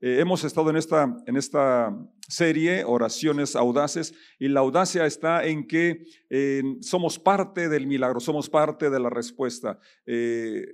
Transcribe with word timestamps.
Eh, 0.00 0.20
hemos 0.20 0.44
estado 0.44 0.70
en 0.70 0.76
esta, 0.76 1.16
en 1.26 1.36
esta 1.36 1.94
serie, 2.26 2.84
oraciones 2.84 3.54
audaces, 3.54 4.14
y 4.38 4.48
la 4.48 4.60
audacia 4.60 5.04
está 5.04 5.44
en 5.44 5.66
que 5.66 6.04
somos 6.80 7.18
parte 7.18 7.68
del 7.68 7.86
milagro, 7.86 8.20
somos 8.20 8.48
parte 8.48 8.88
de 8.88 9.00
la 9.00 9.10
respuesta. 9.10 9.78
Eh, 10.06 10.64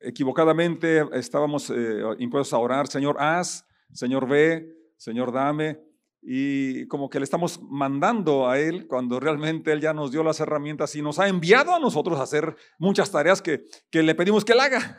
equivocadamente 0.00 1.04
estábamos 1.12 1.70
eh, 1.70 2.02
impuestos 2.18 2.52
a 2.52 2.58
orar, 2.58 2.86
Señor, 2.86 3.16
haz, 3.18 3.66
Señor, 3.92 4.28
ve, 4.28 4.72
Señor, 4.96 5.32
dame, 5.32 5.80
y 6.22 6.86
como 6.86 7.08
que 7.08 7.18
le 7.18 7.24
estamos 7.24 7.60
mandando 7.62 8.48
a 8.48 8.58
Él 8.58 8.86
cuando 8.86 9.18
realmente 9.18 9.72
Él 9.72 9.80
ya 9.80 9.94
nos 9.94 10.12
dio 10.12 10.22
las 10.22 10.38
herramientas 10.40 10.94
y 10.94 11.02
nos 11.02 11.18
ha 11.18 11.28
enviado 11.28 11.74
a 11.74 11.78
nosotros 11.78 12.18
a 12.18 12.24
hacer 12.24 12.54
muchas 12.78 13.10
tareas 13.10 13.40
que, 13.40 13.64
que 13.90 14.02
le 14.02 14.14
pedimos 14.14 14.44
que 14.44 14.52
Él 14.52 14.60
haga. 14.60 14.98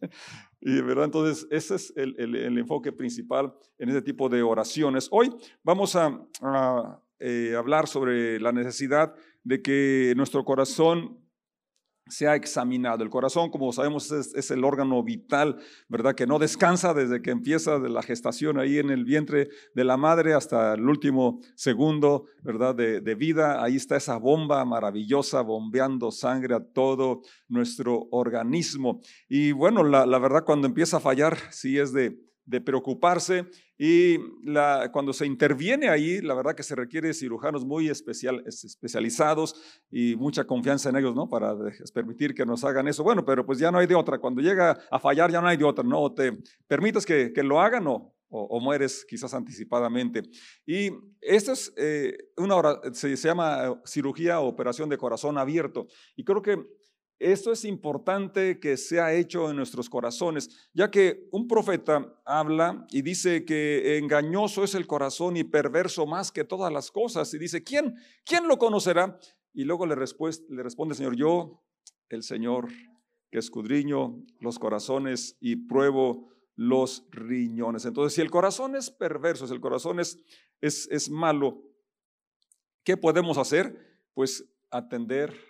Y 0.60 0.80
verdad, 0.80 1.04
entonces 1.04 1.46
ese 1.50 1.76
es 1.76 1.92
el, 1.96 2.34
enfoque 2.58 2.92
principal 2.92 3.54
en 3.78 3.88
este 3.90 4.02
tipo 4.02 4.28
de 4.28 4.42
oraciones. 4.42 5.08
Hoy 5.10 5.32
vamos 5.62 5.94
a, 5.94 6.26
eh, 7.20 7.54
hablar 7.56 7.88
sobre 7.88 8.38
la 8.40 8.52
necesidad 8.52 9.14
de 9.42 9.60
que 9.60 10.12
nuestro 10.16 10.44
corazón 10.44 11.18
se 12.08 12.28
ha 12.28 12.34
examinado. 12.34 13.02
El 13.02 13.10
corazón, 13.10 13.50
como 13.50 13.72
sabemos, 13.72 14.10
es, 14.10 14.50
el 14.50 14.64
órgano 14.64 15.02
vital, 15.02 15.58
¿verdad? 15.88 16.14
Que 16.14 16.26
no 16.26 16.38
descansa 16.38 16.94
desde 16.94 17.22
que 17.22 17.30
empieza 17.30 17.78
de 17.78 17.88
la 17.88 18.02
gestación 18.02 18.58
ahí 18.58 18.78
en 18.78 18.90
el 18.90 19.04
vientre 19.04 19.48
de 19.74 19.84
la 19.84 19.96
madre 19.96 20.34
hasta 20.34 20.74
el 20.74 20.88
último 20.88 21.40
segundo, 21.54 22.26
¿verdad? 22.42 22.74
De, 22.74 23.14
vida. 23.14 23.62
Ahí 23.62 23.76
está 23.76 23.96
esa 23.96 24.16
bomba 24.16 24.64
maravillosa 24.64 25.40
bombeando 25.40 26.10
sangre 26.10 26.54
a 26.54 26.60
todo 26.60 27.22
nuestro 27.48 28.06
organismo. 28.10 29.00
Y 29.28 29.52
bueno, 29.52 29.82
la, 29.82 30.06
la 30.06 30.18
verdad, 30.18 30.44
cuando 30.44 30.66
empieza 30.66 30.98
a 30.98 31.00
fallar, 31.00 31.36
sí 31.50 31.78
es 31.78 31.92
de, 31.92 32.27
de 32.48 32.62
preocuparse 32.62 33.46
y 33.76 34.16
cuando 34.90 35.12
se 35.12 35.26
interviene 35.26 35.90
ahí, 35.90 36.20
la 36.22 36.34
verdad 36.34 36.54
que 36.54 36.62
se 36.62 36.74
requiere 36.74 37.12
cirujanos 37.12 37.64
muy 37.64 37.88
especial, 37.90 38.42
especializados 38.46 39.54
y 39.90 40.16
mucha 40.16 40.44
confianza 40.44 40.88
en 40.88 40.96
ellos, 40.96 41.14
¿no? 41.14 41.28
Para 41.28 41.54
permitir 41.92 42.34
que 42.34 42.46
nos 42.46 42.64
hagan 42.64 42.88
eso. 42.88 43.04
Bueno, 43.04 43.24
pero 43.24 43.44
pues 43.44 43.58
ya 43.58 43.70
no 43.70 43.78
hay 43.78 43.86
de 43.86 43.94
otra. 43.94 44.18
Cuando 44.18 44.40
llega 44.40 44.78
a 44.90 44.98
fallar 44.98 45.30
ya 45.30 45.42
no 45.42 45.48
hay 45.48 45.58
de 45.58 45.64
otra, 45.64 45.84
¿no? 45.84 46.12
te 46.12 46.38
permites 46.66 47.04
que, 47.04 47.32
que 47.34 47.42
lo 47.42 47.60
hagan 47.60 47.86
o, 47.86 48.14
o, 48.30 48.60
mueres 48.60 49.04
quizás 49.06 49.34
anticipadamente. 49.34 50.22
Y 50.66 50.90
esto 51.20 51.52
es 51.52 51.72
eh, 51.76 52.16
una 52.38 52.56
hora, 52.56 52.80
se, 52.92 53.14
se 53.16 53.28
llama 53.28 53.78
cirugía 53.84 54.40
o 54.40 54.48
operación 54.48 54.88
de 54.88 54.96
corazón 54.96 55.36
abierto. 55.36 55.86
Y 56.16 56.24
creo 56.24 56.40
que 56.40 56.58
esto 57.18 57.50
es 57.50 57.64
importante 57.64 58.60
que 58.60 58.76
sea 58.76 59.12
hecho 59.12 59.50
en 59.50 59.56
nuestros 59.56 59.90
corazones, 59.90 60.70
ya 60.72 60.90
que 60.90 61.28
un 61.32 61.48
profeta 61.48 62.20
habla 62.24 62.86
y 62.90 63.02
dice 63.02 63.44
que 63.44 63.98
engañoso 63.98 64.62
es 64.62 64.74
el 64.76 64.86
corazón 64.86 65.36
y 65.36 65.42
perverso 65.42 66.06
más 66.06 66.30
que 66.30 66.44
todas 66.44 66.72
las 66.72 66.92
cosas. 66.92 67.34
Y 67.34 67.38
dice, 67.38 67.64
¿quién, 67.64 67.96
quién 68.24 68.46
lo 68.46 68.56
conocerá? 68.56 69.18
Y 69.52 69.64
luego 69.64 69.84
le, 69.86 69.96
responde 69.96 70.92
el 70.92 70.94
Señor, 70.94 71.16
yo, 71.16 71.64
el 72.08 72.22
Señor, 72.22 72.68
que 73.30 73.38
escudriño 73.38 74.24
los 74.38 74.60
corazones 74.60 75.36
y 75.40 75.56
pruebo 75.56 76.28
los 76.54 77.04
riñones. 77.10 77.84
Entonces, 77.84 78.14
si 78.14 78.20
el 78.20 78.30
corazón 78.30 78.76
es 78.76 78.90
perverso, 78.90 79.46
si 79.46 79.54
el 79.54 79.60
corazón 79.60 79.98
es, 79.98 80.18
es, 80.60 80.88
es 80.92 81.10
malo, 81.10 81.64
¿qué 82.84 82.96
podemos 82.96 83.38
hacer? 83.38 84.04
Pues 84.14 84.44
atender 84.70 85.47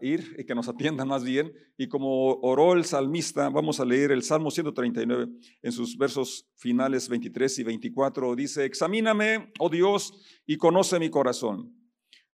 Ir 0.00 0.36
y 0.38 0.44
que 0.44 0.54
nos 0.54 0.68
atiendan 0.68 1.08
más 1.08 1.24
bien. 1.24 1.52
Y 1.76 1.88
como 1.88 2.34
oró 2.40 2.72
el 2.72 2.84
salmista, 2.84 3.48
vamos 3.50 3.80
a 3.80 3.84
leer 3.84 4.12
el 4.12 4.22
Salmo 4.22 4.50
139 4.50 5.28
en 5.62 5.72
sus 5.72 5.96
versos 5.96 6.48
finales 6.56 7.08
23 7.08 7.58
y 7.58 7.64
24. 7.64 8.34
Dice, 8.36 8.64
examíname, 8.64 9.52
oh 9.58 9.68
Dios, 9.68 10.14
y 10.46 10.56
conoce 10.56 10.98
mi 10.98 11.10
corazón. 11.10 11.74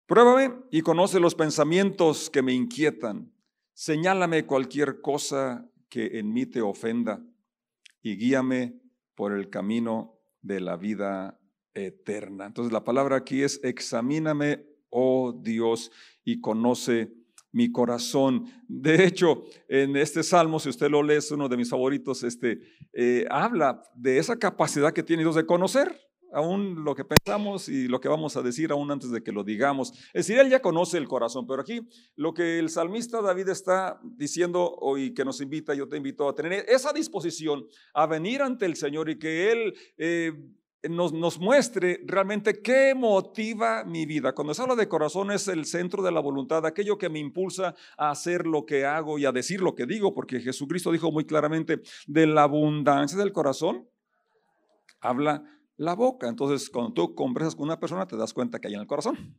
Pruébame 0.07 0.55
y 0.71 0.83
conoce 0.83 1.21
los 1.21 1.35
pensamientos 1.35 2.29
que 2.31 2.43
me 2.43 2.53
inquietan. 2.53 3.33
Señálame 3.75 4.47
cualquier 4.47 5.01
cosa 5.01 5.69
que 5.89 6.19
en 6.19 6.33
mí 6.33 6.47
te 6.47 6.61
ofenda 6.61 7.25
y 8.03 8.17
guíame 8.17 8.81
por 9.15 9.33
el 9.33 9.49
camino 9.51 10.19
de 10.41 10.61
la 10.61 10.77
vida 10.77 11.39
eterna. 11.75 12.47
Entonces 12.47 12.73
la 12.73 12.85
palabra 12.85 13.17
aquí 13.17 13.43
es 13.43 13.61
examíname, 13.63 14.67
oh 14.91 15.33
Dios, 15.33 15.91
y 16.25 16.41
conoce 16.41 17.13
mi 17.53 17.71
corazón. 17.71 18.47
De 18.67 19.05
hecho, 19.05 19.45
en 19.69 19.97
este 19.97 20.23
salmo, 20.23 20.59
si 20.59 20.71
usted 20.71 20.91
lo 20.91 21.03
lee, 21.03 21.15
es 21.15 21.31
uno 21.31 21.49
de 21.49 21.57
mis 21.57 21.71
favoritos, 21.71 22.25
este, 22.25 22.61
eh, 22.93 23.27
habla 23.31 23.83
de 23.95 24.19
esa 24.19 24.37
capacidad 24.39 24.93
que 24.93 25.03
tiene 25.03 25.23
Dios 25.23 25.37
de 25.37 25.47
conocer 25.47 25.97
aún 26.33 26.85
lo 26.85 26.95
que 26.95 27.05
pensamos 27.05 27.69
y 27.69 27.89
lo 27.89 28.01
que 28.01 28.09
vamos 28.09 28.37
a 28.37 28.43
decir 28.43 28.73
aún 28.73 28.91
antes 28.91 29.11
de 29.11 29.23
que 29.23 29.33
lo 29.33 29.45
digamos. 29.45 29.93
Es 30.13 30.27
decir, 30.27 30.39
Él 30.39 30.49
ya 30.49 30.63
conoce 30.63 30.99
el 30.99 31.07
corazón, 31.07 31.47
pero 31.47 31.61
aquí 31.63 31.87
lo 32.17 32.35
que 32.35 32.59
el 32.59 32.71
salmista 32.71 33.21
David 33.21 33.51
está 33.51 34.01
diciendo 34.03 34.75
hoy 34.81 35.15
que 35.15 35.25
nos 35.25 35.41
invita, 35.41 35.75
yo 35.75 35.89
te 35.89 35.97
invito 35.97 36.29
a 36.29 36.35
tener 36.35 36.65
esa 36.69 36.93
disposición 36.93 37.67
a 37.95 38.07
venir 38.07 38.43
ante 38.43 38.67
el 38.67 38.77
Señor 38.77 39.11
y 39.11 39.19
que 39.19 39.53
Él... 39.53 39.75
Eh, 39.99 40.33
nos, 40.89 41.13
nos, 41.13 41.39
muestre 41.39 42.01
realmente 42.05 42.61
qué 42.61 42.95
motiva 42.95 43.85
mi 43.85 44.07
vida. 44.07 44.35
Cuando 44.35 44.55
se 44.55 44.63
habla 44.63 44.75
de 44.75 44.89
corazón 44.89 45.31
es 45.31 45.49
el 45.49 45.65
centro 45.65 46.03
de 46.03 46.13
la 46.13 46.21
voluntad, 46.21 46.67
aquello 46.67 46.99
que 46.99 47.09
me 47.09 47.19
impulsa 47.19 47.75
a 47.97 48.11
hacer 48.11 48.47
lo 48.47 48.67
que 48.67 48.85
hago 48.85 49.19
y 49.19 49.25
a 49.25 49.33
decir 49.33 49.61
lo 49.61 49.75
que 49.75 49.87
digo, 49.87 50.15
porque 50.15 50.41
Jesucristo 50.41 50.91
dijo 50.91 51.13
muy 51.13 51.25
claramente, 51.25 51.83
de 52.07 52.27
la 52.27 52.45
abundancia 52.45 53.19
del 53.19 53.33
corazón 53.33 53.89
habla 55.01 55.45
la 55.77 55.95
boca. 55.95 56.29
Entonces, 56.29 56.69
cuando 56.69 56.93
tú 56.93 57.15
conversas 57.15 57.55
con 57.55 57.65
una 57.65 57.79
persona, 57.79 58.07
te 58.07 58.17
das 58.17 58.33
cuenta 58.33 58.59
que 58.59 58.69
hay 58.69 58.75
en 58.75 58.81
el 58.81 58.87
corazón. 58.87 59.37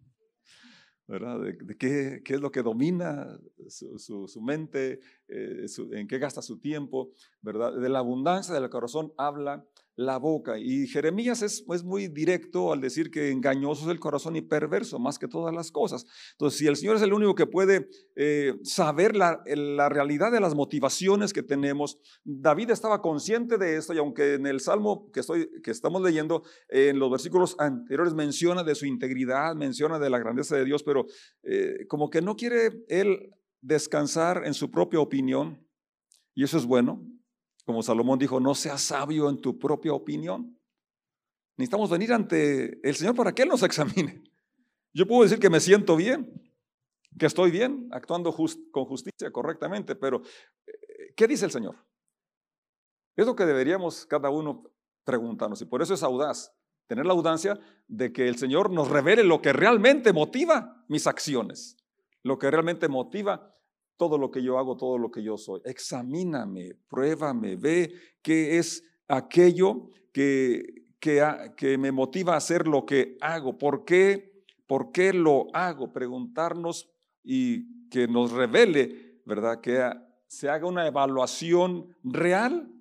¿verdad? 1.08 1.40
De, 1.42 1.78
qué, 1.78 2.22
qué, 2.24 2.36
es 2.36 2.42
lo 2.42 2.52
que 2.52 2.62
domina 2.62 3.38
su, 3.68 3.98
su, 4.28 4.42
mente, 4.42 5.00
eh, 5.28 5.66
en 5.92 6.08
qué 6.08 6.18
gasta 6.18 6.42
su 6.42 6.60
tiempo, 6.60 7.12
¿verdad? 7.42 7.78
De 7.78 7.90
la 7.90 8.00
abundancia 8.00 8.54
del 8.54 8.70
corazón 8.70 9.14
habla 9.18 9.66
la 9.96 10.18
boca. 10.18 10.58
Y 10.58 10.88
Jeremías 10.88 11.42
es, 11.42 11.64
es, 11.72 11.84
muy 11.84 12.08
directo 12.08 12.74
al 12.74 12.82
decir 12.82 13.12
que 13.12 13.30
engañoso 13.30 13.86
es 13.86 13.92
el 13.92 14.00
corazón 14.00 14.36
y 14.36 14.42
perverso 14.42 15.00
más 15.00 15.20
que 15.20 15.28
todas 15.28 15.54
las 15.54 15.72
cosas. 15.72 16.06
Entonces, 16.32 16.60
si 16.60 16.68
el 16.68 16.76
Señor 16.76 16.96
es 16.96 17.02
el 17.02 17.14
único 17.14 17.36
que 17.36 17.46
puede 17.46 17.90
eh, 18.16 18.56
saber 18.64 19.16
la, 19.16 19.42
la, 19.46 19.90
realidad 19.90 20.32
de 20.32 20.40
las 20.40 20.56
motivaciones 20.56 21.34
que 21.34 21.44
tenemos, 21.44 22.00
David 22.24 22.72
estaba 22.72 23.02
consciente 23.02 23.58
de 23.58 23.78
esto 23.78 23.94
y 23.94 23.98
aunque 23.98 24.36
en 24.36 24.48
el 24.48 24.60
Salmo 24.60 25.12
que, 25.12 25.20
estoy, 25.20 25.50
que 25.62 25.72
estamos 25.72 26.02
leyendo, 26.02 26.44
en 26.70 26.98
los 26.98 27.12
versículos 27.12 27.56
anteriores 27.60 28.14
menciona 28.14 28.64
de 28.64 28.76
su 28.76 28.86
integridad, 28.86 29.56
menciona 29.56 30.00
de 30.00 30.10
la 30.10 30.20
grandeza 30.20 30.56
de 30.56 30.66
Dios, 30.66 30.84
pero 30.84 31.06
eh, 31.44 31.86
como 31.88 32.10
que 32.10 32.22
no 32.22 32.36
quiere 32.36 32.84
él 32.88 33.32
descansar 33.62 34.44
en 34.46 34.54
su 34.54 34.72
propia 34.72 35.00
opinión. 35.00 35.66
Y 36.36 36.44
eso 36.44 36.58
es 36.58 36.66
bueno, 36.66 37.06
como 37.64 37.82
Salomón 37.82 38.20
dijo, 38.20 38.40
no 38.40 38.56
seas 38.56 38.82
sabio 38.82 39.30
en 39.30 39.40
tu 39.40 39.58
propia 39.58 39.94
opinión. 39.94 40.60
Necesitamos 41.58 41.90
venir 41.90 42.12
ante 42.12 42.80
el 42.88 42.96
Señor 42.96 43.16
para 43.16 43.34
que 43.34 43.44
Él 43.44 43.50
nos 43.50 43.64
examine. 43.64 44.24
Yo 44.94 45.08
puedo 45.08 45.24
decir 45.24 45.40
que 45.40 45.50
me 45.50 45.60
siento 45.60 45.96
bien, 45.96 46.42
que 47.18 47.26
estoy 47.26 47.52
bien, 47.52 47.88
actuando 47.92 48.34
con 48.34 48.86
justicia 48.86 49.32
correctamente, 49.32 49.96
pero 49.96 50.22
eh, 50.68 51.14
¿qué 51.16 51.28
dice 51.28 51.46
el 51.46 51.52
Señor? 51.52 51.76
Es 53.16 53.26
lo 53.26 53.36
que 53.36 53.46
deberíamos 53.46 54.06
cada 54.06 54.30
uno 54.30 54.64
preguntarnos 55.04 55.62
y 55.62 55.66
por 55.66 55.82
eso 55.82 55.94
es 55.94 56.04
audaz, 56.04 56.54
tener 56.88 57.06
la 57.06 57.14
audacia 57.14 57.60
de 57.88 58.12
que 58.12 58.28
el 58.28 58.38
Señor 58.38 58.72
nos 58.72 58.90
revele 58.90 59.24
lo 59.24 59.42
que 59.42 59.54
realmente 59.54 60.14
motiva 60.14 60.84
mis 60.88 61.08
acciones, 61.08 61.78
lo 62.24 62.40
que 62.40 62.50
realmente 62.50 62.88
motiva 62.88 63.53
todo 63.98 64.18
lo 64.18 64.32
que 64.32 64.42
yo 64.44 64.58
hago, 64.58 64.78
todo 64.78 64.98
lo 64.98 65.12
que 65.12 65.24
yo 65.24 65.38
soy. 65.38 65.62
Examíname, 65.66 66.76
pruébame, 66.88 67.56
ve 67.56 67.94
qué 68.22 68.58
es 68.58 68.84
aquello 69.08 69.90
que, 70.12 70.86
que, 71.00 71.78
me 71.78 71.92
motiva 71.92 72.34
a 72.34 72.38
hacer 72.38 72.68
lo 72.68 72.86
que 72.86 73.18
hago. 73.22 73.58
¿Por 73.58 73.86
qué? 73.86 74.46
¿Por 74.68 74.92
qué 74.92 75.14
lo 75.14 75.48
hago? 75.54 75.92
Preguntarnos 75.92 76.90
y 77.24 77.90
que 77.90 78.08
nos 78.08 78.32
revele, 78.32 79.22
¿verdad? 79.26 79.62
Que 79.62 79.92
se 80.28 80.50
haga 80.50 80.68
una 80.68 80.88
evaluación 80.88 81.96
real 82.04 82.72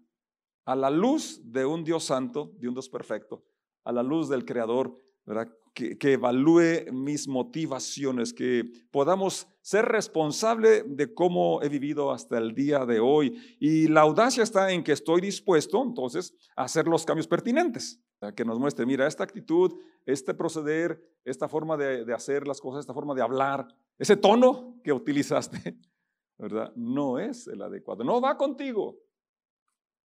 a 0.64 0.76
la 0.76 0.90
luz 0.90 1.40
de 1.44 1.66
un 1.66 1.84
Dios 1.84 2.04
santo, 2.04 2.52
de 2.58 2.68
un 2.68 2.74
Dios 2.74 2.88
perfecto, 2.88 3.44
a 3.84 3.92
la 3.92 4.02
luz 4.02 4.28
del 4.28 4.44
Creador, 4.44 4.96
¿verdad? 5.26 5.52
Que, 5.74 6.12
evalúe 6.12 6.92
mis 6.92 7.26
motivaciones, 7.28 8.32
que 8.32 8.64
podamos 8.90 9.48
ser 9.60 9.86
responsable 9.86 10.82
de 10.82 11.14
cómo 11.14 11.62
he 11.62 11.68
vivido 11.68 12.10
hasta 12.10 12.38
el 12.38 12.54
día 12.54 12.84
de 12.84 13.00
hoy. 13.00 13.56
Y 13.58 13.88
la 13.88 14.02
audacia 14.02 14.42
está 14.42 14.70
en 14.72 14.84
que 14.84 14.92
estoy 14.92 15.20
dispuesto 15.20 15.82
entonces 15.82 16.34
a 16.56 16.64
hacer 16.64 16.86
los 16.86 17.04
cambios 17.04 17.26
pertinentes, 17.26 18.00
que 18.36 18.44
nos 18.44 18.58
muestre, 18.58 18.86
mira, 18.86 19.06
esta 19.06 19.24
actitud, 19.24 19.72
este 20.06 20.34
proceder, 20.34 21.02
esta 21.24 21.48
forma 21.48 21.76
de 21.76 22.12
hacer 22.12 22.46
las 22.46 22.60
cosas, 22.60 22.80
esta 22.80 22.94
forma 22.94 23.14
de 23.14 23.22
hablar, 23.22 23.68
ese 23.98 24.16
tono 24.16 24.80
que 24.82 24.92
utilizaste, 24.92 25.78
¿verdad? 26.38 26.72
No 26.74 27.18
es 27.18 27.46
el 27.46 27.62
adecuado, 27.62 28.04
no 28.04 28.20
va 28.20 28.36
contigo. 28.36 28.98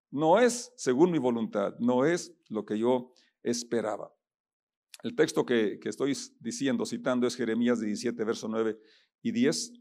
no 0.09 0.39
es 0.39 0.71
según 0.77 1.11
mi 1.11 1.17
voluntad, 1.17 1.75
no 1.79 2.05
es 2.05 2.33
lo 2.47 2.65
que 2.65 2.79
yo 2.79 3.11
esperaba. 3.43 4.16
El 5.03 5.15
texto 5.15 5.45
que, 5.45 5.79
que 5.79 5.89
estoy 5.89 6.17
diciendo, 6.39 6.85
citando, 6.85 7.27
es 7.27 7.35
Jeremías 7.35 7.79
17, 7.79 8.23
verso 8.23 8.47
9 8.47 8.79
y 9.21 9.31
10. 9.31 9.73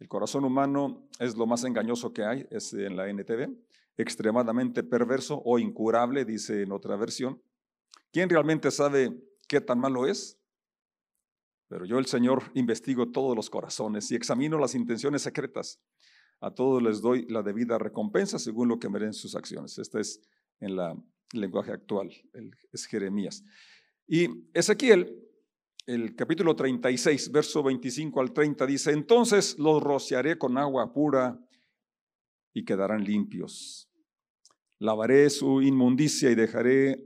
El 0.00 0.08
corazón 0.08 0.44
humano 0.44 1.08
es 1.18 1.36
lo 1.36 1.46
más 1.46 1.64
engañoso 1.64 2.12
que 2.12 2.24
hay, 2.24 2.46
es 2.50 2.72
en 2.72 2.96
la 2.96 3.08
NTV, 3.08 3.48
extremadamente 3.96 4.82
perverso 4.82 5.40
o 5.44 5.58
incurable, 5.58 6.24
dice 6.24 6.62
en 6.62 6.72
otra 6.72 6.96
versión. 6.96 7.40
¿Quién 8.12 8.28
realmente 8.28 8.70
sabe 8.70 9.12
qué 9.48 9.60
tan 9.60 9.78
malo 9.78 10.06
es? 10.06 10.38
Pero 11.68 11.84
yo, 11.84 11.98
el 11.98 12.06
Señor, 12.06 12.42
investigo 12.54 13.10
todos 13.10 13.34
los 13.34 13.50
corazones 13.50 14.10
y 14.10 14.16
examino 14.16 14.58
las 14.58 14.74
intenciones 14.74 15.22
secretas. 15.22 15.80
A 16.40 16.52
todos 16.52 16.82
les 16.82 17.00
doy 17.00 17.26
la 17.28 17.42
debida 17.42 17.78
recompensa 17.78 18.38
según 18.38 18.68
lo 18.68 18.78
que 18.78 18.88
merecen 18.88 19.14
sus 19.14 19.34
acciones. 19.34 19.78
Este 19.78 20.00
es 20.00 20.20
en 20.60 20.78
el 20.78 21.02
lenguaje 21.32 21.72
actual, 21.72 22.12
es 22.72 22.86
Jeremías. 22.86 23.42
Y 24.06 24.28
Ezequiel 24.52 25.24
el 25.86 26.16
capítulo 26.16 26.56
36, 26.56 27.30
verso 27.30 27.62
25 27.62 28.20
al 28.20 28.32
30 28.32 28.66
dice, 28.66 28.92
entonces 28.92 29.58
los 29.58 29.82
rociaré 29.82 30.38
con 30.38 30.56
agua 30.56 30.92
pura 30.92 31.38
y 32.54 32.64
quedarán 32.64 33.04
limpios. 33.04 33.90
Lavaré 34.78 35.28
su 35.28 35.60
inmundicia 35.60 36.30
y 36.30 36.34
dejaré, 36.34 37.04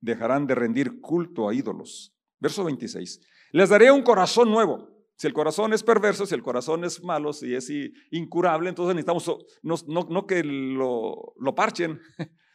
dejarán 0.00 0.46
de 0.46 0.54
rendir 0.54 1.00
culto 1.00 1.48
a 1.48 1.54
ídolos. 1.54 2.14
Verso 2.38 2.64
26, 2.64 3.20
les 3.52 3.68
daré 3.68 3.90
un 3.90 4.02
corazón 4.02 4.50
nuevo. 4.50 4.88
Si 5.18 5.26
el 5.26 5.32
corazón 5.32 5.72
es 5.72 5.82
perverso, 5.82 6.26
si 6.26 6.34
el 6.34 6.42
corazón 6.42 6.84
es 6.84 7.02
malo, 7.02 7.32
si 7.32 7.54
es 7.54 7.70
incurable, 8.10 8.68
entonces 8.68 8.94
necesitamos 8.94 9.30
no, 9.62 10.26
que 10.26 10.42
lo 10.44 11.54
parchen, 11.54 12.00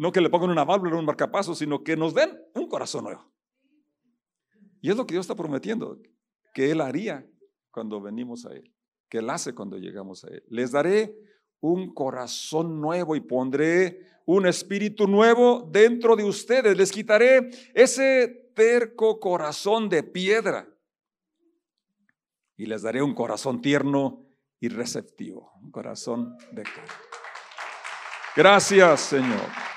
no 0.00 0.12
que 0.12 0.22
le 0.22 0.30
pongan 0.30 0.48
una 0.48 0.64
válvula, 0.64 0.96
un 0.96 1.04
marcapaso, 1.04 1.54
sino 1.54 1.84
que 1.84 1.94
nos 1.94 2.14
den 2.14 2.30
un 2.54 2.66
corazón 2.68 3.04
nuevo. 3.04 3.30
Y 4.80 4.88
es 4.88 4.96
lo 4.96 5.06
que 5.06 5.12
Dios 5.12 5.24
está 5.24 5.34
prometiendo, 5.34 6.00
que 6.54 6.70
Él 6.70 6.80
haría 6.80 7.28
cuando 7.70 8.00
venimos 8.00 8.46
a 8.46 8.54
Él, 8.54 8.74
que 9.10 9.18
Él 9.18 9.28
hace 9.28 9.54
cuando 9.54 9.76
llegamos 9.76 10.24
a 10.24 10.28
Él. 10.28 10.42
Les 10.48 10.72
daré 10.72 11.14
un 11.60 11.92
corazón 11.92 12.80
nuevo 12.80 13.14
y 13.14 13.20
pondré 13.20 14.00
un 14.24 14.46
espíritu 14.46 15.06
nuevo 15.06 15.68
dentro 15.70 16.16
de 16.16 16.24
ustedes. 16.24 16.78
Les 16.78 16.90
quitaré 16.90 17.50
ese 17.74 18.52
terco 18.56 19.20
corazón 19.20 19.90
de 19.90 20.02
piedra 20.02 20.66
y 22.56 22.64
les 22.64 22.80
daré 22.80 23.02
un 23.02 23.14
corazón 23.14 23.60
tierno 23.60 24.24
y 24.60 24.68
receptivo, 24.68 25.52
un 25.62 25.70
corazón 25.70 26.38
de 26.52 26.62
carne. 26.62 26.88
Gracias, 28.34 29.00
Señor. 29.02 29.69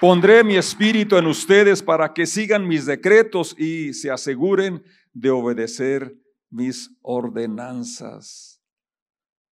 Pondré 0.00 0.42
mi 0.42 0.56
espíritu 0.56 1.16
en 1.16 1.26
ustedes 1.26 1.82
para 1.82 2.12
que 2.12 2.26
sigan 2.26 2.66
mis 2.66 2.84
decretos 2.86 3.54
y 3.58 3.94
se 3.94 4.10
aseguren 4.10 4.84
de 5.12 5.30
obedecer 5.30 6.14
mis 6.50 6.90
ordenanzas. 7.02 8.60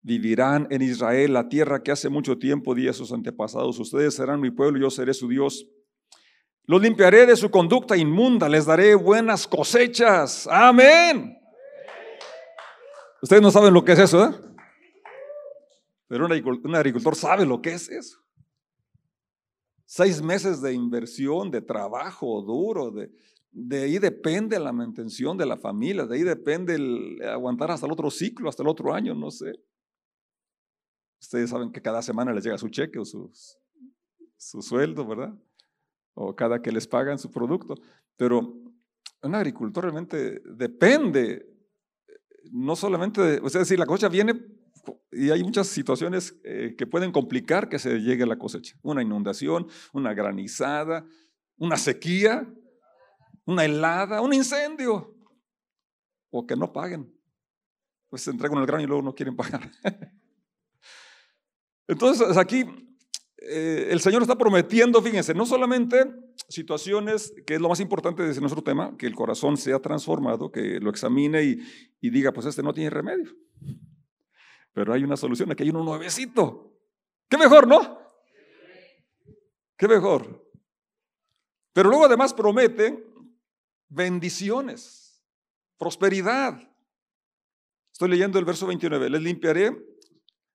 Vivirán 0.01 0.67
en 0.71 0.81
Israel, 0.81 1.33
la 1.33 1.47
tierra 1.47 1.83
que 1.83 1.91
hace 1.91 2.09
mucho 2.09 2.37
tiempo 2.37 2.73
di 2.73 2.87
a 2.87 2.93
sus 2.93 3.11
antepasados. 3.11 3.79
Ustedes 3.79 4.15
serán 4.15 4.41
mi 4.41 4.49
pueblo, 4.49 4.79
yo 4.79 4.89
seré 4.89 5.13
su 5.13 5.27
Dios. 5.27 5.67
Los 6.65 6.81
limpiaré 6.81 7.25
de 7.25 7.35
su 7.35 7.51
conducta 7.51 7.95
inmunda, 7.95 8.49
les 8.49 8.65
daré 8.65 8.95
buenas 8.95 9.47
cosechas. 9.47 10.47
Amén. 10.49 11.37
Ustedes 13.21 13.41
no 13.41 13.51
saben 13.51 13.73
lo 13.73 13.85
que 13.85 13.91
es 13.91 13.99
eso, 13.99 14.25
¿eh? 14.25 14.35
Pero 16.07 16.25
un 16.25 16.75
agricultor 16.75 17.15
sabe 17.15 17.45
lo 17.45 17.61
que 17.61 17.73
es 17.73 17.87
eso. 17.89 18.17
Seis 19.93 20.21
meses 20.21 20.61
de 20.61 20.71
inversión, 20.71 21.51
de 21.51 21.61
trabajo 21.61 22.41
duro, 22.41 22.91
de, 22.91 23.11
de 23.51 23.81
ahí 23.81 23.99
depende 23.99 24.57
la 24.57 24.71
mantención 24.71 25.37
de 25.37 25.45
la 25.45 25.57
familia, 25.57 26.05
de 26.05 26.15
ahí 26.15 26.23
depende 26.23 26.75
el 26.75 27.21
aguantar 27.23 27.71
hasta 27.71 27.87
el 27.87 27.91
otro 27.91 28.09
ciclo, 28.09 28.47
hasta 28.47 28.63
el 28.63 28.69
otro 28.69 28.93
año, 28.93 29.13
no 29.13 29.29
sé. 29.29 29.51
Ustedes 31.19 31.49
saben 31.49 31.73
que 31.73 31.81
cada 31.81 32.01
semana 32.01 32.31
les 32.31 32.45
llega 32.45 32.57
su 32.57 32.69
cheque 32.69 32.99
o 32.99 33.03
su, 33.03 33.29
su 34.37 34.61
sueldo, 34.61 35.05
¿verdad? 35.05 35.37
O 36.13 36.33
cada 36.37 36.61
que 36.61 36.71
les 36.71 36.87
pagan 36.87 37.19
su 37.19 37.29
producto. 37.29 37.75
Pero 38.15 38.39
un 39.21 39.35
agricultor 39.35 39.83
realmente 39.83 40.41
depende, 40.45 41.53
no 42.49 42.77
solamente 42.77 43.21
de, 43.21 43.39
o 43.41 43.49
sea, 43.49 43.59
decir, 43.59 43.77
la 43.77 43.85
cosecha 43.85 44.07
viene 44.07 44.60
y 45.11 45.29
hay 45.29 45.43
muchas 45.43 45.67
situaciones 45.67 46.39
eh, 46.43 46.75
que 46.77 46.87
pueden 46.87 47.11
complicar 47.11 47.69
que 47.69 47.79
se 47.79 47.99
llegue 47.99 48.23
a 48.23 48.27
la 48.27 48.37
cosecha. 48.37 48.77
Una 48.81 49.01
inundación, 49.01 49.67
una 49.93 50.13
granizada, 50.13 51.05
una 51.57 51.77
sequía, 51.77 52.47
una 53.45 53.65
helada, 53.65 54.21
un 54.21 54.33
incendio. 54.33 55.15
O 56.29 56.47
que 56.47 56.55
no 56.55 56.71
paguen. 56.71 57.13
Pues 58.09 58.23
se 58.23 58.31
entregan 58.31 58.57
el 58.59 58.65
grano 58.65 58.83
y 58.83 58.87
luego 58.87 59.01
no 59.01 59.13
quieren 59.13 59.35
pagar. 59.35 59.69
Entonces 61.87 62.37
aquí 62.37 62.65
eh, 63.37 63.87
el 63.89 63.99
Señor 63.99 64.21
está 64.21 64.37
prometiendo, 64.37 65.01
fíjense, 65.01 65.33
no 65.33 65.45
solamente 65.45 66.05
situaciones, 66.47 67.33
que 67.45 67.55
es 67.55 67.61
lo 67.61 67.69
más 67.69 67.79
importante 67.79 68.23
de 68.23 68.39
nuestro 68.39 68.61
tema, 68.61 68.95
que 68.97 69.07
el 69.07 69.15
corazón 69.15 69.57
sea 69.57 69.79
transformado, 69.79 70.51
que 70.51 70.79
lo 70.79 70.89
examine 70.89 71.43
y, 71.43 71.59
y 71.99 72.09
diga, 72.11 72.31
pues 72.31 72.45
este 72.45 72.63
no 72.63 72.73
tiene 72.73 72.89
remedio. 72.89 73.35
Pero 74.73 74.93
hay 74.93 75.03
una 75.03 75.17
solución, 75.17 75.51
aquí 75.51 75.63
hay 75.63 75.69
uno 75.69 75.83
nuevecito. 75.83 76.71
¿Qué 77.27 77.37
mejor, 77.37 77.67
no? 77.67 77.99
¿Qué 79.77 79.87
mejor? 79.87 80.47
Pero 81.73 81.89
luego 81.89 82.05
además 82.05 82.33
promete 82.33 83.03
bendiciones, 83.89 85.23
prosperidad. 85.77 86.61
Estoy 87.91 88.09
leyendo 88.09 88.39
el 88.39 88.45
verso 88.45 88.67
29. 88.67 89.09
Les 89.09 89.21
limpiaré 89.21 89.91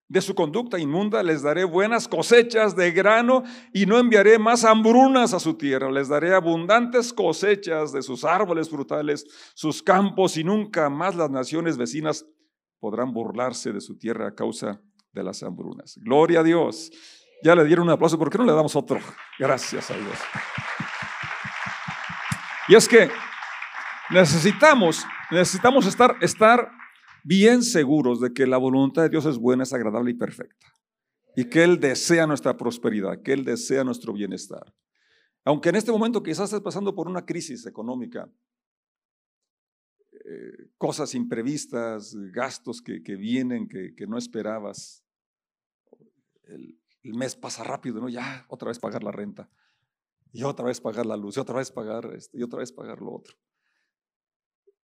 de 0.09 0.21
su 0.21 0.33
conducta 0.33 0.79
inmunda, 0.79 1.21
les 1.21 1.41
daré 1.41 1.65
buenas 1.65 2.07
cosechas 2.07 2.75
de 2.75 2.91
grano 2.91 3.43
y 3.73 3.85
no 3.85 3.97
enviaré 3.99 4.39
más 4.39 4.63
hambrunas 4.63 5.33
a 5.33 5.39
su 5.39 5.55
tierra. 5.55 5.91
Les 5.91 6.07
daré 6.07 6.33
abundantes 6.33 7.11
cosechas 7.11 7.91
de 7.91 8.01
sus 8.01 8.23
árboles 8.23 8.69
frutales, 8.69 9.25
sus 9.53 9.83
campos 9.83 10.37
y 10.37 10.43
nunca 10.43 10.89
más 10.89 11.15
las 11.15 11.29
naciones 11.29 11.77
vecinas 11.77 12.25
podrán 12.79 13.13
burlarse 13.13 13.71
de 13.71 13.81
su 13.81 13.97
tierra 13.97 14.27
a 14.27 14.35
causa 14.35 14.81
de 15.11 15.23
las 15.23 15.41
hambrunas. 15.43 15.97
Gloria 16.01 16.41
a 16.41 16.43
Dios. 16.43 16.91
Ya 17.43 17.55
le 17.55 17.65
dieron 17.65 17.85
un 17.85 17.93
aplauso, 17.93 18.17
¿por 18.17 18.29
qué 18.29 18.37
no 18.37 18.45
le 18.45 18.53
damos 18.53 18.75
otro? 18.75 18.99
Gracias 19.37 19.91
a 19.91 19.95
Dios. 19.95 20.17
Y 22.67 22.75
es 22.75 22.87
que 22.87 23.09
necesitamos, 24.09 25.05
necesitamos 25.31 25.85
estar, 25.85 26.15
estar 26.21 26.69
bien 27.23 27.63
seguros 27.63 28.19
de 28.19 28.33
que 28.33 28.47
la 28.47 28.57
voluntad 28.57 29.03
de 29.03 29.09
Dios 29.09 29.25
es 29.25 29.37
buena, 29.37 29.63
es 29.63 29.73
agradable 29.73 30.11
y 30.11 30.15
perfecta. 30.15 30.67
Y 31.35 31.45
que 31.49 31.63
Él 31.63 31.79
desea 31.79 32.25
nuestra 32.25 32.57
prosperidad, 32.57 33.21
que 33.23 33.33
Él 33.33 33.45
desea 33.45 33.83
nuestro 33.83 34.13
bienestar. 34.13 34.73
Aunque 35.45 35.69
en 35.69 35.75
este 35.75 35.91
momento 35.91 36.23
quizás 36.23 36.45
estés 36.45 36.61
pasando 36.61 36.93
por 36.95 37.07
una 37.07 37.25
crisis 37.25 37.65
económica, 37.65 38.27
eh, 40.29 40.71
cosas 40.77 41.15
imprevistas, 41.15 42.13
gastos 42.33 42.81
que, 42.81 43.15
vienen, 43.15 43.69
que, 43.69 44.07
no 44.07 44.17
esperabas. 44.17 45.05
El, 46.43 46.77
mes 47.03 47.37
pasa 47.37 47.63
rápido, 47.63 48.01
¿no? 48.01 48.09
Ya, 48.09 48.45
otra 48.49 48.67
vez 48.67 48.77
pagar 48.77 49.03
la 49.03 49.13
renta. 49.13 49.49
Y 50.33 50.43
otra 50.43 50.65
vez 50.65 50.81
pagar 50.81 51.05
la 51.05 51.15
luz, 51.15 51.37
y 51.37 51.39
otra 51.39 51.55
vez 51.55 51.71
pagar 51.71 52.13
esto, 52.13 52.37
y 52.37 52.43
otra 52.43 52.59
vez 52.59 52.73
pagar 52.73 53.01
lo 53.01 53.13
otro. 53.13 53.37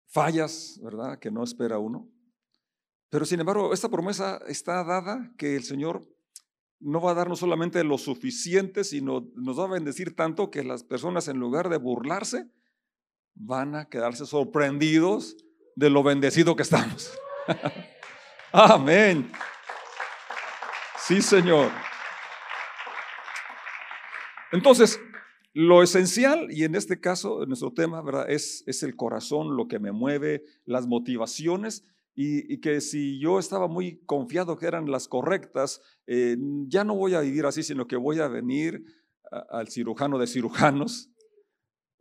Fallas, 0.07 0.79
¿verdad? 0.81 1.19
Que 1.19 1.29
no 1.29 1.43
espera 1.43 1.77
uno. 1.77 2.09
Pero 3.09 3.25
sin 3.25 3.41
embargo, 3.41 3.73
esta 3.73 3.89
promesa 3.89 4.39
está 4.47 4.81
dada 4.85 5.33
que 5.37 5.57
el 5.57 5.63
Señor 5.63 6.07
no 6.79 7.01
va 7.01 7.11
a 7.11 7.15
darnos 7.15 7.39
solamente 7.39 7.83
lo 7.83 7.97
suficiente, 7.97 8.85
sino 8.85 9.29
nos 9.35 9.59
va 9.59 9.65
a 9.65 9.71
bendecir 9.71 10.15
tanto 10.15 10.49
que 10.49 10.63
las 10.63 10.85
personas 10.85 11.27
en 11.27 11.37
lugar 11.37 11.67
de 11.67 11.77
burlarse, 11.77 12.49
van 13.35 13.75
a 13.75 13.85
quedarse 13.85 14.25
sorprendidos 14.25 15.37
de 15.75 15.89
lo 15.89 16.03
bendecido 16.03 16.55
que 16.55 16.63
estamos. 16.63 17.13
Amén. 18.51 19.31
Sí, 20.97 21.21
Señor. 21.21 21.71
Entonces, 24.51 24.99
lo 25.53 25.83
esencial, 25.83 26.47
y 26.51 26.63
en 26.63 26.75
este 26.75 26.99
caso, 26.99 27.43
en 27.43 27.49
nuestro 27.49 27.73
tema, 27.73 28.01
¿verdad? 28.01 28.29
Es, 28.29 28.63
es 28.67 28.83
el 28.83 28.95
corazón, 28.95 29.55
lo 29.57 29.67
que 29.67 29.79
me 29.79 29.91
mueve, 29.91 30.43
las 30.65 30.87
motivaciones, 30.87 31.83
y, 32.15 32.59
que 32.59 32.79
si 32.81 33.19
yo 33.19 33.39
estaba 33.39 33.67
muy 33.67 33.97
confiado 34.05 34.55
que 34.57 34.67
eran 34.67 34.89
las 34.89 35.07
correctas, 35.07 35.81
eh, 36.05 36.37
ya 36.67 36.83
no 36.83 36.95
voy 36.95 37.15
a 37.15 37.21
vivir 37.21 37.45
así, 37.45 37.63
sino 37.63 37.87
que 37.87 37.95
voy 37.95 38.19
a 38.19 38.27
venir 38.27 38.85
al 39.49 39.67
cirujano 39.69 40.19
de 40.19 40.27
cirujanos, 40.27 41.09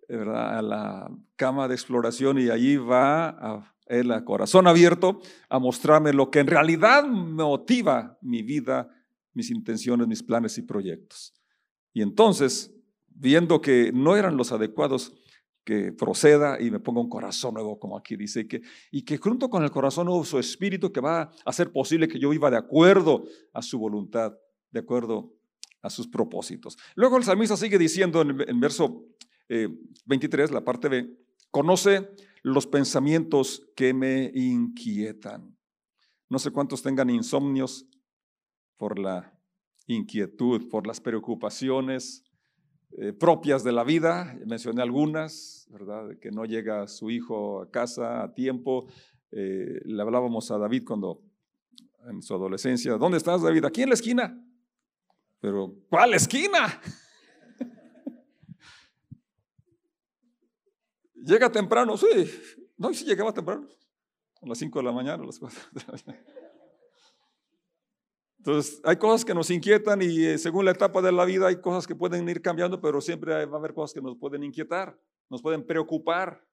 a 0.09 0.63
la 0.63 1.11
cama 1.37 1.69
de 1.69 1.75
exploración 1.75 2.39
y 2.39 2.51
allí 2.51 2.77
va 2.77 3.29
a, 3.29 3.75
el 3.87 4.11
a 4.13 4.25
corazón 4.25 4.67
abierto 4.67 5.21
a 5.49 5.59
mostrarme 5.59 6.13
lo 6.13 6.31
que 6.31 6.41
en 6.41 6.47
realidad 6.47 7.07
motiva 7.07 8.19
mi 8.21 8.43
vida 8.43 8.89
mis 9.35 9.51
intenciones, 9.51 10.07
mis 10.07 10.23
planes 10.23 10.59
y 10.59 10.63
proyectos. 10.63 11.35
Y 11.93 12.03
entonces, 12.03 12.75
viendo 13.09 13.61
que 13.61 13.93
no 13.93 14.17
eran 14.17 14.37
los 14.37 14.53
adecuados, 14.53 15.15
que 15.65 15.93
proceda 15.93 16.61
y 16.61 16.71
me 16.71 16.81
ponga 16.81 17.01
un 17.01 17.09
corazón 17.09 17.55
nuevo, 17.55 17.79
como 17.79 17.97
aquí 17.97 18.17
dice, 18.17 18.41
y 18.41 18.49
que, 18.49 18.63
y 18.91 19.03
que 19.03 19.19
junto 19.19 19.49
con 19.49 19.63
el 19.63 19.71
corazón 19.71 20.07
nuevo 20.07 20.25
su 20.25 20.39
espíritu 20.39 20.93
que 20.93 21.01
va 21.01 21.21
a 21.23 21.31
hacer 21.45 21.71
posible 21.71 22.09
que 22.09 22.19
yo 22.19 22.31
viva 22.31 22.51
de 22.51 22.57
acuerdo 22.57 23.25
a 23.53 23.63
su 23.63 23.79
voluntad, 23.79 24.33
de 24.73 24.81
acuerdo 24.81 25.33
a 25.81 25.89
sus 25.89 26.09
propósitos. 26.09 26.77
Luego 26.97 27.17
el 27.17 27.25
salmista 27.25 27.57
sigue 27.57 27.79
diciendo 27.79 28.23
en, 28.23 28.41
en 28.49 28.61
verso 28.61 29.05
23, 29.49 30.51
eh, 30.51 30.53
la 30.53 30.65
parte 30.65 30.89
B, 30.89 31.19
conoce 31.51 32.09
los 32.43 32.67
pensamientos 32.67 33.71
que 33.77 33.95
me 33.95 34.31
inquietan. 34.35 35.57
No 36.29 36.39
sé 36.39 36.51
cuántos 36.51 36.83
tengan 36.83 37.11
insomnios 37.11 37.87
por 38.77 38.99
la 38.99 39.39
inquietud, 39.87 40.69
por 40.69 40.87
las 40.87 41.01
preocupaciones 41.01 42.25
eh, 42.99 43.13
propias 43.13 43.65
de 43.65 43.73
la 43.73 43.85
vida. 43.85 44.39
Mencioné 44.47 44.83
algunas, 44.83 45.67
¿verdad? 45.71 46.19
Que 46.21 46.31
no 46.31 46.45
llega 46.45 46.87
su 46.89 47.11
hijo 47.11 47.63
a 47.63 47.71
casa 47.71 48.23
a 48.23 48.35
tiempo. 48.35 48.87
Eh, 49.31 49.81
le 49.85 50.03
hablábamos 50.03 50.51
a 50.51 50.59
David 50.59 50.85
cuando 50.87 51.23
en 52.09 52.21
su 52.23 52.35
adolescencia, 52.35 52.97
¿dónde 52.97 53.19
estás 53.19 53.43
David? 53.43 53.65
Aquí 53.65 53.83
en 53.83 53.91
la 53.91 53.95
esquina. 53.95 54.45
Pero, 55.41 55.75
¿cuál 55.89 56.15
esquina? 56.15 56.81
Llega 61.25 61.50
temprano, 61.50 61.97
sí. 61.97 62.07
No, 62.76 62.93
sí 62.93 63.05
llegaba 63.05 63.33
temprano. 63.33 63.69
A 64.41 64.47
las 64.47 64.59
5 64.59 64.79
de 64.81 64.85
la 64.85 64.93
mañana, 64.93 65.23
a 65.23 65.26
las 65.26 65.38
4 65.38 65.59
de 65.73 65.81
la 65.81 65.93
mañana. 66.07 66.26
Entonces, 68.38 68.81
hay 68.83 68.97
cosas 68.97 69.25
que 69.25 69.35
nos 69.35 69.50
inquietan 69.50 70.02
y 70.02 70.25
eh, 70.25 70.37
según 70.37 70.64
la 70.64 70.73
etapa 70.73 71.00
de 71.00 71.12
la 71.12 71.25
vida 71.25 71.47
hay 71.47 71.61
cosas 71.61 71.87
que 71.87 71.95
pueden 71.95 72.29
ir 72.29 72.43
cambiando, 72.43 72.81
pero 72.81 73.00
siempre 73.00 73.47
va 73.47 73.57
a 73.57 73.59
haber 73.59 73.73
cosas 73.73 73.95
que 73.95 74.02
nos 74.02 74.17
pueden 74.17 74.43
inquietar, 74.43 74.99
nos 75.31 75.41
pueden 75.41 75.64
preocupar. 75.64 76.45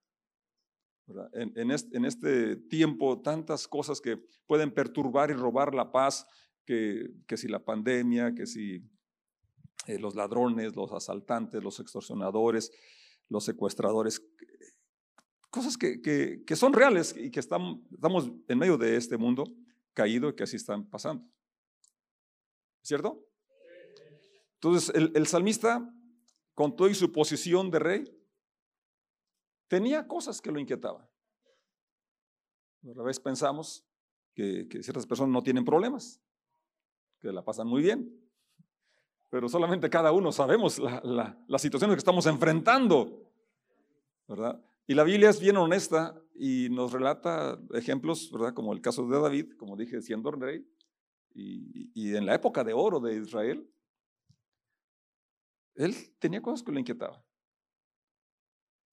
En, 1.34 1.72
este, 1.72 2.56
tiempo, 2.56 3.20
tantas 3.20 3.68
cosas 3.68 4.00
que 4.00 4.18
pueden 4.46 4.72
perturbar 4.72 5.32
y 5.32 5.34
robar 5.34 5.74
la 5.74 5.92
paz, 5.92 6.28
que, 6.64 7.10
que 7.26 7.36
si 7.36 7.48
la 7.48 7.66
pandemia, 7.66 8.36
que 8.36 8.46
si 8.46 8.88
eh, 9.88 9.98
los 9.98 10.14
ladrones, 10.14 10.76
los 10.76 10.92
asaltantes, 10.92 11.64
los 11.64 11.80
extorsionadores, 11.80 12.72
los 13.30 13.46
secuestradores, 13.46 14.22
cosas 15.50 15.78
que, 15.78 16.02
que, 16.02 16.56
son 16.56 16.74
reales 16.74 17.16
y 17.16 17.32
que 17.32 17.40
estamos, 17.40 17.80
estamos 17.92 18.32
en 18.48 18.58
medio 18.58 18.78
de 18.78 18.96
este 18.96 19.18
mundo 19.18 19.46
caído 19.94 20.30
y 20.30 20.36
que 20.36 20.44
así 20.44 20.56
están 20.56 20.90
pasando. 20.90 21.26
¿Cierto? 22.82 23.26
Entonces, 24.56 24.94
el, 24.94 25.28
salmista, 25.28 25.90
con 26.54 26.76
toda 26.76 26.94
su 26.94 27.12
posición 27.12 27.72
de 27.72 27.80
rey, 27.80 28.04
tenía 29.70 30.06
cosas 30.06 30.42
que 30.42 30.52
lo 30.52 30.60
inquietaban. 30.60 31.08
A 32.84 33.04
veces 33.04 33.22
pensamos 33.22 33.86
que, 34.34 34.68
ciertas 34.82 35.06
personas 35.06 35.32
no 35.32 35.44
tienen 35.44 35.64
problemas, 35.64 36.22
que 37.22 37.32
la 37.32 37.44
pasan 37.44 37.68
muy 37.68 37.82
bien, 37.82 38.29
pero 39.30 39.48
solamente 39.50 39.90
cada 39.90 40.12
uno 40.12 40.32
sabemos 40.32 40.80
la, 40.80 41.02
la, 41.04 41.44
las 41.48 41.62
situaciones 41.62 41.96
que 41.96 42.00
estamos 42.00 42.26
enfrentando, 42.26 43.32
¿verdad? 44.28 44.64
Y 44.88 44.96
la 44.96 45.04
Biblia 45.04 45.30
es 45.30 45.40
bien 45.40 45.58
honesta 45.58 46.20
y 46.34 46.70
nos 46.72 46.92
relata 46.92 47.60
ejemplos, 47.74 48.32
¿verdad? 48.32 48.54
Como 48.54 48.74
el 48.74 48.82
caso 48.82 49.06
de 49.08 49.20
David, 49.20 49.52
como 49.58 49.76
dije, 49.76 50.02
siendo 50.02 50.32
rey, 50.32 50.66
y, 51.34 52.16
en 52.16 52.26
la 52.26 52.36
época 52.36 52.64
de 52.64 52.74
oro 52.74 53.00
de 53.00 53.18
Israel, 53.18 53.70
él 55.76 55.96
tenía 56.20 56.42
cosas 56.42 56.64
que 56.64 56.72
le 56.72 56.80
inquietaban. 56.80 57.22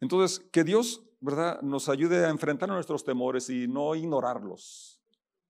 Entonces, 0.00 0.40
que 0.52 0.64
Dios, 0.64 1.02
¿verdad?, 1.21 1.62
nos 1.62 1.88
ayude 1.88 2.25
a 2.25 2.28
enfrentar 2.28 2.69
nuestros 2.69 3.05
temores 3.05 3.49
y 3.49 3.66
no 3.66 3.95
ignorarlos, 3.95 5.02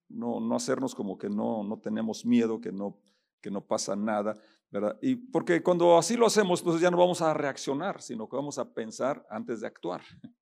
no, 0.09 0.41
no 0.41 0.55
hacernos 0.55 0.95
como 0.95 1.19
que 1.19 1.29
no, 1.29 1.65
no 1.65 1.81
tenemos 1.81 2.25
miedo, 2.25 2.61
que 2.61 2.73
no, 2.73 3.01
que 3.47 3.51
no 3.53 3.65
pasa 3.65 3.95
nada, 3.95 4.37
¿verdad? 4.73 4.99
Y 5.01 5.15
porque 5.15 5.63
cuando 5.63 5.97
así 5.97 6.17
lo 6.17 6.27
hacemos, 6.27 6.59
entonces 6.59 6.83
ya 6.83 6.91
no 6.91 6.97
vamos 6.97 7.23
a 7.23 7.33
reaccionar, 7.33 8.03
sino 8.03 8.29
que 8.29 8.35
vamos 8.35 8.59
a 8.59 8.75
pensar 8.75 9.25
antes 9.31 9.61
de 9.61 9.69
actuar. 9.69 10.03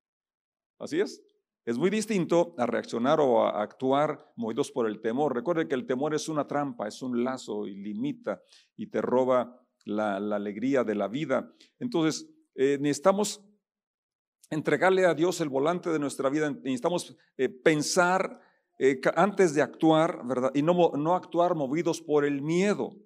Así 0.78 1.00
es. 1.00 1.22
Es 1.66 1.76
muy 1.76 1.90
distinto 1.90 2.54
a 2.56 2.64
reaccionar 2.64 3.20
o 3.20 3.44
a 3.44 3.62
actuar 3.62 4.32
movidos 4.36 4.72
por 4.72 4.88
el 4.88 5.02
temor. 5.02 5.34
Recuerde 5.34 5.68
que 5.68 5.74
el 5.74 5.86
temor 5.86 6.14
es 6.14 6.30
una 6.30 6.46
trampa, 6.46 6.88
es 6.88 7.02
un 7.02 7.22
lazo 7.22 7.66
y 7.66 7.74
limita 7.74 8.40
y 8.74 8.86
te 8.86 9.02
roba 9.02 9.62
la, 9.84 10.16
alegría 10.16 10.82
de 10.82 10.94
la 10.94 11.08
vida. 11.08 11.52
Entonces, 11.78 12.26
eh, 12.54 12.78
necesitamos 12.80 13.44
entregarle 14.48 15.04
a 15.04 15.12
Dios 15.12 15.42
el 15.42 15.50
volante 15.50 15.90
de 15.90 15.98
nuestra 15.98 16.30
vida, 16.30 16.50
necesitamos 16.50 17.14
eh, 17.36 17.50
pensar 17.50 18.40
eh, 18.90 19.00
antes 19.16 19.54
de 19.54 19.62
actuar, 19.62 20.26
¿verdad? 20.26 20.50
Y 20.54 20.62
no, 20.62 20.92
no 20.96 21.14
actuar 21.14 21.54
movidos 21.54 22.00
por 22.00 22.24
el 22.24 22.42
miedo. 22.42 22.96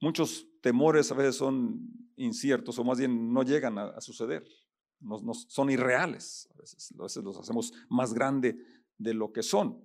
Muchos 0.00 0.46
temores 0.62 1.10
a 1.10 1.14
veces 1.14 1.36
son 1.36 1.80
inciertos 2.16 2.78
o 2.78 2.84
más 2.84 2.98
bien 2.98 3.32
no 3.32 3.42
llegan 3.42 3.78
a 3.78 4.00
suceder 4.00 4.44
no, 5.00 5.34
son 5.34 5.70
irreales. 5.70 6.48
A 6.54 6.60
veces, 6.60 6.94
a 6.98 7.02
veces, 7.02 7.24
los 7.24 7.38
hacemos 7.38 7.72
más 7.88 8.14
grande 8.14 8.56
de 8.98 9.14
lo 9.14 9.32
que 9.32 9.42
son. 9.42 9.82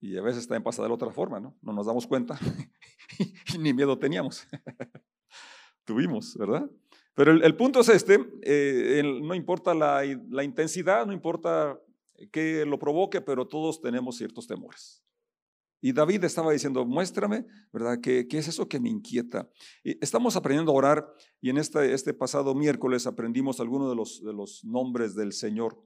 Y 0.00 0.16
a 0.16 0.22
veces 0.22 0.46
también 0.46 0.62
pasa 0.62 0.82
de 0.82 0.88
la 0.88 0.94
otra 0.94 1.10
forma, 1.10 1.40
¿no? 1.40 1.56
No 1.60 1.72
nos 1.72 1.86
damos 1.86 2.06
cuenta 2.06 2.38
y 3.54 3.58
ni 3.58 3.74
miedo 3.74 3.98
teníamos. 3.98 4.46
Tuvimos, 5.84 6.36
¿verdad? 6.36 6.70
Pero 7.14 7.32
el, 7.32 7.56
punto 7.56 7.80
es 7.80 7.88
este, 7.90 8.18
eh, 8.42 9.02
no 9.04 9.34
importa 9.34 9.74
la, 9.74 10.02
la 10.30 10.44
intensidad, 10.44 11.04
no 11.04 11.12
importa 11.12 11.78
que 12.28 12.64
lo 12.66 12.78
provoque, 12.78 13.20
pero 13.20 13.46
todos 13.46 13.80
tenemos 13.80 14.16
ciertos 14.16 14.46
temores. 14.46 15.02
Y 15.82 15.92
David 15.92 16.24
estaba 16.24 16.52
diciendo, 16.52 16.84
muéstrame, 16.84 17.46
¿verdad? 17.72 18.00
¿Qué, 18.02 18.28
qué 18.28 18.38
es 18.38 18.48
eso 18.48 18.68
que 18.68 18.80
me 18.80 18.90
inquieta? 18.90 19.48
estamos 19.82 20.36
aprendiendo 20.36 20.72
a 20.72 20.74
orar 20.74 21.14
y 21.40 21.48
en 21.48 21.56
este, 21.56 21.94
este 21.94 22.12
pasado 22.12 22.54
miércoles 22.54 23.06
aprendimos 23.06 23.60
algunos 23.60 23.88
de 23.88 23.96
los, 23.96 24.22
de 24.22 24.32
los 24.32 24.62
nombres 24.64 25.14
del 25.14 25.32
Señor. 25.32 25.82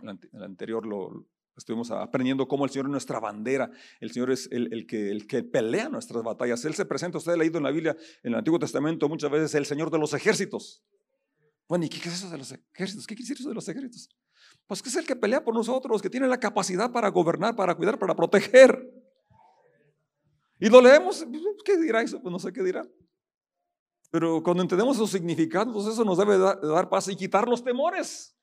El, 0.00 0.42
anterior 0.42 0.84
lo, 0.84 1.26
estuvimos 1.56 1.90
aprendiendo 1.90 2.46
cómo 2.46 2.66
el 2.66 2.70
Señor 2.70 2.86
es 2.86 2.92
nuestra 2.92 3.18
bandera, 3.18 3.70
el 4.00 4.10
Señor 4.10 4.30
es 4.30 4.46
el, 4.52 4.70
el, 4.74 4.86
que, 4.86 5.10
el 5.10 5.26
que 5.26 5.42
pelea 5.42 5.88
nuestras 5.88 6.22
batallas. 6.22 6.62
Él 6.66 6.74
se 6.74 6.84
presenta, 6.84 7.16
usted 7.16 7.32
ha 7.32 7.36
leído 7.36 7.56
en 7.56 7.64
la 7.64 7.70
Biblia, 7.70 7.96
en 8.22 8.32
el 8.32 8.38
Antiguo 8.38 8.58
Testamento, 8.58 9.08
muchas 9.08 9.30
veces 9.30 9.54
el 9.54 9.64
Señor 9.64 9.90
de 9.90 9.98
los 9.98 10.12
ejércitos. 10.12 10.84
Bueno, 11.68 11.84
¿y 11.84 11.88
qué 11.88 11.96
es 11.96 12.14
eso 12.14 12.30
de 12.30 12.38
los 12.38 12.52
ejércitos? 12.52 13.06
¿Qué 13.06 13.14
quiere 13.14 13.28
decir 13.28 13.38
eso 13.40 13.48
de 13.48 13.54
los 13.54 13.68
ejércitos? 13.68 14.08
Pues 14.66 14.82
que 14.82 14.88
es 14.88 14.96
el 14.96 15.06
que 15.06 15.16
pelea 15.16 15.44
por 15.44 15.54
nosotros, 15.54 16.00
que 16.00 16.10
tiene 16.10 16.26
la 16.28 16.38
capacidad 16.38 16.90
para 16.90 17.08
gobernar, 17.08 17.54
para 17.56 17.74
cuidar, 17.74 17.98
para 17.98 18.14
proteger. 18.14 18.92
Y 20.58 20.68
lo 20.68 20.80
leemos, 20.80 21.24
pues, 21.24 21.42
¿qué 21.64 21.76
dirá 21.76 22.02
eso? 22.02 22.20
Pues 22.20 22.32
no 22.32 22.38
sé 22.38 22.52
qué 22.52 22.62
dirá. 22.62 22.86
Pero 24.10 24.42
cuando 24.42 24.62
entendemos 24.62 24.96
sus 24.96 25.10
significados, 25.10 25.72
pues 25.74 25.86
eso 25.86 26.04
nos 26.04 26.18
debe 26.18 26.38
dar 26.38 26.88
paz 26.88 27.08
y 27.08 27.16
quitar 27.16 27.48
los 27.48 27.62
temores. 27.62 28.36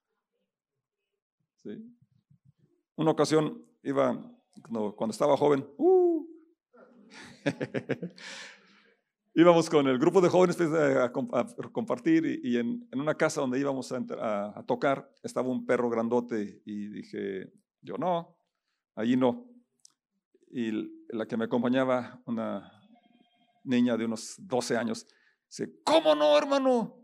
Una 2.96 3.12
ocasión 3.12 3.66
iba, 3.82 4.22
cuando, 4.62 5.10
estaba 5.10 5.36
joven, 5.38 5.68
uh, 5.78 6.28
íbamos 9.34 9.70
con 9.70 9.88
el 9.88 9.98
grupo 9.98 10.22
de 10.22 10.30
jóvenes 10.30 10.56
pues, 10.56 10.70
a, 10.72 11.12
compartir 11.72 12.40
y, 12.44 12.58
en, 12.58 12.88
una 12.94 13.16
casa 13.16 13.42
donde 13.42 13.60
íbamos 13.60 13.92
a, 13.92 14.64
tocar 14.68 15.12
estaba 15.24 15.50
un 15.50 15.66
perro 15.66 15.90
grandote 15.90 16.62
y 16.66 16.88
dije, 16.90 17.52
yo 17.82 17.98
no, 17.98 18.38
allí 18.96 19.18
no. 19.18 19.50
Y 20.50 20.72
la 21.10 21.26
que 21.26 21.36
me 21.36 21.46
acompañaba, 21.46 22.22
una 22.26 22.72
niña 23.64 23.98
de 23.98 24.06
unos 24.06 24.36
12 24.38 24.78
años, 24.78 25.08
dice, 25.50 25.74
¿cómo 25.84 26.14
no, 26.14 26.38
hermano? 26.38 27.00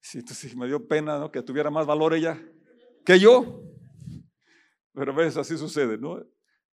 Sí, 0.00 0.18
entonces 0.18 0.56
me 0.56 0.66
dio 0.66 0.86
pena 0.86 1.18
¿no? 1.18 1.30
que 1.30 1.42
tuviera 1.42 1.70
más 1.70 1.86
valor 1.86 2.14
ella 2.14 2.40
que 3.04 3.18
yo. 3.18 3.62
Pero 4.92 5.14
ves, 5.14 5.36
así 5.36 5.58
sucede, 5.58 5.98
¿no? 5.98 6.24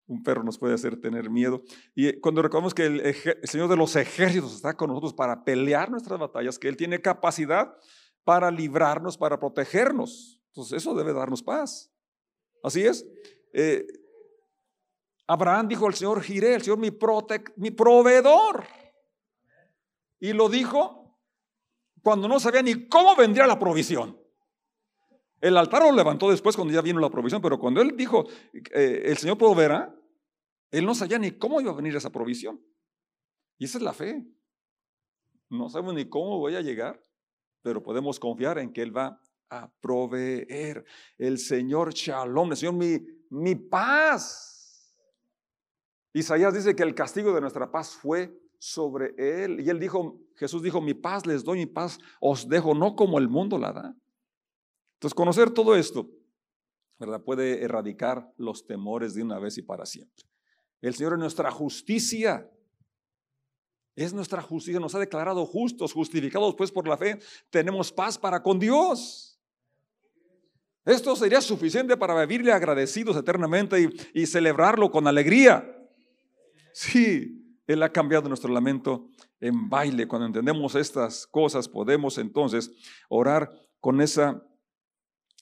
Un 0.08 0.24
perro 0.24 0.44
nos 0.44 0.58
puede 0.58 0.74
hacer 0.74 1.00
tener 1.00 1.30
miedo. 1.30 1.62
Y 1.96 2.08
eh, 2.08 2.20
cuando 2.20 2.42
recordamos 2.42 2.74
que 2.74 2.86
el, 2.86 3.16
Señor 3.44 3.70
de 3.70 3.78
los 3.78 3.96
ejércitos 3.96 4.54
está 4.56 4.76
con 4.76 4.90
nosotros 4.90 5.14
para 5.14 5.44
pelear 5.44 5.90
nuestras 5.90 6.20
batallas, 6.20 6.60
que 6.60 6.68
Él 6.68 6.78
tiene 6.78 7.02
capacidad 7.02 7.74
para 8.24 8.52
librarnos, 8.52 9.18
para 9.18 9.40
protegernos. 9.40 10.42
Entonces 10.48 10.78
eso 10.78 10.94
debe 10.94 11.14
darnos 11.14 11.42
paz. 11.42 11.92
Así 12.64 12.84
es. 12.84 13.06
Eh, 13.54 13.86
Abraham 15.28 15.68
dijo 15.70 15.88
al 15.88 15.94
Señor, 15.94 16.22
giré, 16.22 16.56
el 16.56 16.62
Señor 16.62 16.78
mi, 16.78 16.92
mi 17.56 17.72
proveedor. 17.72 18.66
Y 20.20 20.34
lo 20.34 20.50
dijo 20.50 21.18
cuando 22.04 22.28
no 22.28 22.40
sabía 22.40 22.62
ni 22.62 22.88
cómo 22.88 23.16
vendría 23.16 23.48
la 23.48 23.60
provisión. 23.60 24.21
El 25.42 25.58
altar 25.58 25.82
lo 25.82 25.92
levantó 25.92 26.30
después 26.30 26.56
cuando 26.56 26.74
ya 26.74 26.82
vino 26.82 27.00
la 27.00 27.10
provisión, 27.10 27.42
pero 27.42 27.60
cuando 27.60 27.82
él 27.82 27.98
dijo, 27.98 28.28
eh, 28.54 29.02
el 29.06 29.18
Señor 29.18 29.40
proveerá, 29.40 29.94
Él 30.70 30.86
no 30.86 30.94
sabía 30.94 31.18
ni 31.18 31.32
cómo 31.32 31.60
iba 31.60 31.72
a 31.72 31.76
venir 31.76 31.96
esa 31.96 32.12
provisión. 32.12 32.64
Y 33.58 33.66
esa 33.66 33.80
es 33.80 33.84
la 33.84 33.94
fe. 33.94 34.24
No 35.50 35.68
sabemos 35.68 35.96
ni 35.96 36.08
cómo 36.08 36.38
voy 36.38 36.56
a 36.56 36.62
llegar, 36.62 37.02
pero 37.64 37.82
podemos 37.82 38.20
confiar 38.20 38.60
en 38.60 38.72
que 38.72 38.84
Él 38.84 38.96
va 38.96 39.20
a 39.50 39.70
proveer. 39.82 40.86
El 41.18 41.40
Señor 41.40 41.92
Shalom, 41.94 42.52
el 42.52 42.58
Señor 42.58 42.76
mi, 42.76 43.00
mi 43.32 43.56
paz. 43.56 44.96
Isaías 46.14 46.54
dice 46.54 46.76
que 46.76 46.84
el 46.84 46.94
castigo 46.94 47.34
de 47.34 47.42
nuestra 47.42 47.72
paz 47.72 47.96
fue 47.96 48.32
sobre 48.60 49.16
Él. 49.18 49.60
Y 49.60 49.70
Él 49.70 49.80
dijo, 49.80 50.20
Jesús 50.36 50.62
dijo, 50.62 50.82
mi 50.82 50.94
paz 50.94 51.26
les 51.26 51.44
doy, 51.44 51.58
mi 51.60 51.66
paz 51.66 51.98
os 52.20 52.48
dejo, 52.48 52.76
no 52.76 52.96
como 52.96 53.18
el 53.18 53.28
mundo 53.28 53.58
la 53.58 53.74
da. 53.74 53.96
Entonces, 55.02 55.16
conocer 55.16 55.50
todo 55.50 55.76
esto, 55.76 56.12
¿verdad? 57.00 57.24
Puede 57.24 57.64
erradicar 57.64 58.32
los 58.38 58.68
temores 58.68 59.16
de 59.16 59.24
una 59.24 59.40
vez 59.40 59.58
y 59.58 59.64
para 59.64 59.84
siempre. 59.84 60.26
El 60.80 60.94
Señor 60.94 61.14
es 61.14 61.20
nuestra 61.20 61.50
justicia. 61.50 62.48
Es 63.96 64.14
nuestra 64.14 64.44
justicia, 64.44 64.80
nos 64.80 64.94
ha 64.94 65.00
declarado 65.00 65.44
justos, 65.48 65.92
justificados 65.92 66.54
pues 66.54 66.72
por 66.72 66.88
la 66.88 66.98
fe. 66.98 67.18
Tenemos 67.50 67.92
paz 67.92 68.16
para 68.20 68.44
con 68.44 68.60
Dios. 68.60 69.40
Esto 70.86 71.16
sería 71.16 71.42
suficiente 71.42 71.98
para 71.98 72.24
vivirle 72.24 72.52
agradecidos 72.52 73.18
eternamente 73.18 73.82
y, 73.82 74.22
y 74.22 74.28
celebrarlo 74.28 74.92
con 74.92 75.08
alegría. 75.08 75.66
Sí, 76.74 77.60
Él 77.66 77.82
ha 77.82 77.92
cambiado 77.92 78.28
nuestro 78.28 78.54
lamento 78.54 79.10
en 79.40 79.68
baile. 79.68 80.08
Cuando 80.08 80.28
entendemos 80.28 80.76
estas 80.76 81.26
cosas, 81.26 81.68
podemos 81.68 82.20
entonces 82.20 82.72
orar 83.10 83.52
con 83.80 84.00
esa 84.00 84.46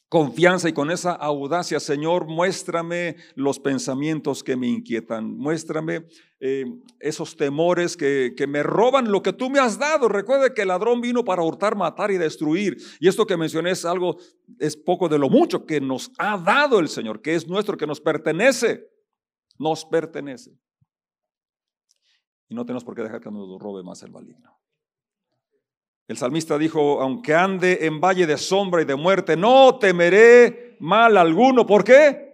confianza 0.10 0.68
y 0.68 0.74
con 0.74 0.90
esa 0.90 1.12
audacia, 1.12 1.80
Señor, 1.80 2.26
muéstrame 2.26 3.16
los 3.36 3.60
pensamientos 3.60 4.44
que 4.44 4.56
me 4.56 4.68
inquietan, 4.68 5.38
muéstrame 5.38 6.08
eh, 6.40 6.66
esos 7.00 7.38
temores 7.38 7.96
que, 7.96 8.34
que, 8.36 8.48
me 8.48 8.64
roban 8.64 9.12
lo 9.12 9.22
que 9.22 9.34
tú 9.34 9.52
me 9.52 9.60
has 9.60 9.78
dado. 9.78 10.10
Recuerde 10.10 10.54
que 10.56 10.64
el 10.64 10.70
ladrón 10.70 11.00
vino 11.00 11.24
para 11.24 11.44
hurtar, 11.44 11.76
matar 11.76 12.10
y 12.10 12.18
destruir. 12.18 12.78
Y 13.00 13.08
esto 13.08 13.28
que 13.28 13.38
mencioné 13.38 13.72
es 13.72 13.86
algo, 13.86 14.18
es 14.58 14.76
poco 14.76 15.08
de 15.08 15.20
lo 15.20 15.30
mucho 15.30 15.66
que 15.66 15.80
nos 15.80 16.12
ha 16.18 16.40
dado 16.40 16.80
el 16.80 16.90
Señor, 16.90 17.22
que 17.22 17.36
es 17.36 17.48
nuestro, 17.48 17.78
que 17.78 17.88
nos 17.88 18.02
pertenece, 18.02 18.90
nos 19.60 19.86
pertenece. 19.86 20.58
Y 22.50 22.56
no 22.56 22.66
tenemos 22.66 22.84
por 22.84 22.96
qué 22.96 23.04
dejar 23.04 23.22
que 23.22 23.30
nos 23.30 23.60
robe 23.60 23.84
más 23.84 24.02
el 24.02 24.12
maligno. 24.12 24.60
El 26.10 26.18
salmista 26.18 26.58
dijo, 26.58 27.00
aunque 27.04 27.36
ande 27.36 27.86
en 27.86 28.02
valle 28.02 28.26
de 28.26 28.36
sombra 28.36 28.82
y 28.82 28.86
de 28.86 28.96
muerte, 28.96 29.38
no 29.38 29.78
temeré 29.78 30.76
mal 30.80 31.16
alguno. 31.16 31.68
¿Por 31.68 31.84
qué? 31.84 32.34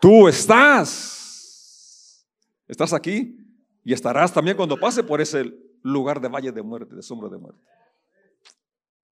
Tú 0.00 0.26
estás. 0.26 2.26
Estás 2.66 2.94
aquí 2.94 3.36
y 3.84 3.92
estarás 3.92 4.32
también 4.32 4.56
cuando 4.56 4.80
pase 4.80 5.04
por 5.04 5.20
ese 5.20 5.52
lugar 5.82 6.18
de 6.18 6.28
valle 6.28 6.50
de 6.50 6.62
muerte, 6.62 6.96
de 6.96 7.02
sombra 7.02 7.28
de 7.28 7.36
muerte. 7.36 7.60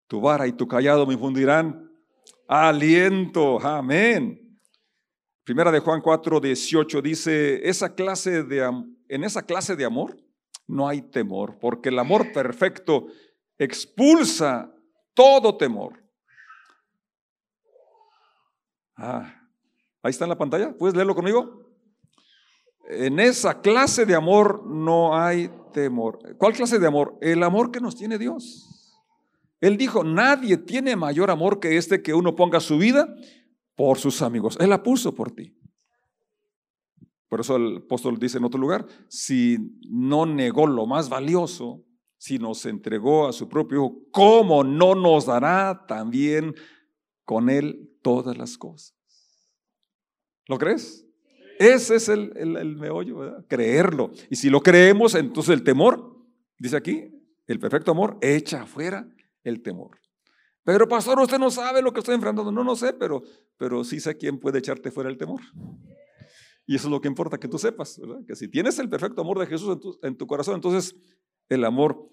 Tu 0.07 0.23
vara 0.23 0.47
y 0.47 0.55
tu 0.55 0.67
callado 0.67 1.07
me 1.07 1.13
infundirán 1.13 1.93
aliento. 2.49 3.61
Amén. 3.61 4.59
Primera 5.45 5.71
de 5.71 5.81
Juan 5.81 6.01
4, 6.01 6.41
18 6.41 7.03
dice, 7.03 7.69
esa 7.69 7.95
clase 7.95 8.43
de, 8.43 8.63
en 9.09 9.23
esa 9.23 9.43
clase 9.43 9.77
de 9.77 9.85
amor 9.85 10.17
no 10.67 10.89
hay 10.89 11.03
temor, 11.03 11.59
porque 11.61 11.91
el 11.91 11.99
amor 11.99 12.33
perfecto 12.33 13.09
expulsa 13.65 14.73
todo 15.15 15.57
temor. 15.57 16.03
Ah, 18.97 19.49
ahí 20.03 20.11
está 20.11 20.25
en 20.25 20.31
la 20.31 20.39
pantalla. 20.39 20.77
¿Puedes 20.77 20.95
leerlo 20.95 21.15
conmigo? 21.15 21.63
En 22.89 23.21
esa 23.21 23.61
clase 23.61 24.07
de 24.07 24.15
amor 24.15 24.67
no 24.67 25.17
hay 25.17 25.51
temor. 25.73 26.19
¿Cuál 26.37 26.53
clase 26.53 26.79
de 26.79 26.87
amor? 26.87 27.17
El 27.21 27.43
amor 27.43 27.71
que 27.71 27.81
nos 27.81 27.97
tiene 27.97 28.19
Dios. 28.19 28.69
Él 29.61 29.77
dijo, 29.77 30.03
nadie 30.03 30.57
tiene 30.57 30.97
mayor 30.97 31.31
amor 31.31 31.61
que 31.61 31.77
este 31.77 32.03
que 32.03 32.15
uno 32.15 32.35
ponga 32.35 32.61
su 32.61 32.79
vida 32.79 33.15
por 33.77 33.99
sus 33.99 34.21
amigos. 34.21 34.57
Él 34.61 34.71
la 34.71 34.83
puso 34.83 35.15
por 35.15 35.31
ti. 35.31 35.57
Por 37.29 37.41
eso 37.41 37.57
el 37.57 37.79
apóstol 37.79 38.19
dice 38.19 38.39
en 38.39 38.45
otro 38.45 38.61
lugar, 38.61 38.87
si 39.09 39.57
no 39.89 40.27
negó 40.27 40.67
lo 40.67 40.85
más 40.85 41.09
valioso, 41.09 41.83
si 42.23 42.39
nos 42.39 42.67
entregó 42.67 43.27
a 43.27 43.33
su 43.33 43.49
propio 43.49 43.79
Hijo, 43.79 44.01
¿cómo 44.13 44.63
no 44.63 44.95
nos 44.95 45.27
dará 45.27 45.87
también 45.89 46.55
con 47.25 47.51
Él 47.51 47.99
todas 48.01 48.39
las 48.39 48.57
cosas? 48.57 48.97
¿Lo 50.47 50.57
crees? 50.57 51.05
Ese 51.59 51.97
es 51.97 52.09
el, 52.09 52.33
el, 52.37 52.77
meollo, 52.77 53.19
¿verdad? 53.19 53.45
creerlo. 53.49 54.13
Y 54.31 54.37
si 54.37 54.51
lo 54.51 54.61
creemos, 54.61 55.17
entonces 55.17 55.53
el 55.53 55.65
temor, 55.65 56.17
dice 56.61 56.77
aquí, 56.77 57.11
el 57.49 57.59
perfecto 57.59 57.91
amor 57.91 58.19
echa 58.21 58.63
afuera 58.63 59.05
el 59.43 59.61
temor. 59.61 59.99
Pero 60.63 60.87
pastor, 60.87 61.19
usted 61.19 61.41
no 61.41 61.51
sabe 61.51 61.83
lo 61.83 61.93
que 61.93 61.99
estoy 61.99 62.15
enfrentando. 62.15 62.53
No, 62.53 62.63
no 62.63 62.77
sé, 62.77 62.93
pero, 62.93 63.25
pero 63.57 63.83
sí 63.83 63.99
sé 63.99 64.17
quién 64.17 64.39
puede 64.39 64.61
echarte 64.61 64.93
fuera 64.93 65.11
el 65.11 65.19
temor. 65.19 65.41
Y 66.67 66.77
eso 66.77 66.87
es 66.87 66.93
lo 66.93 67.01
que 67.01 67.09
importa 67.09 67.37
que 67.39 67.49
tú 67.49 67.59
sepas, 67.59 67.99
¿verdad? 67.99 68.25
Que 68.25 68.37
si 68.37 68.47
tienes 68.47 68.79
el 68.79 68.89
perfecto 68.89 69.23
amor 69.23 69.41
de 69.41 69.47
Jesús 69.47 69.71
en 69.71 69.81
tu, 69.81 69.99
en 70.05 70.17
tu 70.17 70.29
corazón, 70.29 70.55
entonces 70.55 70.95
el 71.55 71.65
amor 71.65 72.09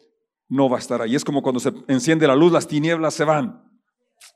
no 0.48 0.70
va 0.70 0.78
a 0.78 0.80
estar 0.80 1.02
ahí. 1.02 1.16
Es 1.16 1.24
como 1.24 1.42
cuando 1.42 1.60
se 1.60 1.72
enciende 1.88 2.28
la 2.28 2.36
luz, 2.36 2.52
las 2.52 2.68
tinieblas 2.68 3.14
se 3.14 3.24
van. 3.24 3.64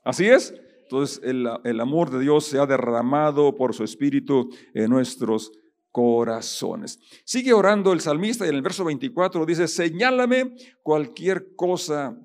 Así 0.04 0.26
es. 0.26 0.54
Entonces 0.82 1.20
el, 1.24 1.48
el 1.64 1.80
amor 1.80 2.10
de 2.10 2.20
Dios 2.20 2.46
se 2.46 2.58
ha 2.58 2.66
derramado 2.66 3.54
por 3.56 3.74
su 3.74 3.84
espíritu 3.84 4.50
en 4.74 4.90
nuestros 4.90 5.50
corazones. 5.90 6.98
Sigue 7.24 7.52
orando 7.52 7.92
el 7.92 8.00
salmista 8.00 8.44
y 8.44 8.48
en 8.48 8.56
el 8.56 8.62
verso 8.62 8.84
24 8.84 9.46
dice, 9.46 9.68
señálame 9.68 10.56
cualquier 10.82 11.54
cosa 11.54 12.18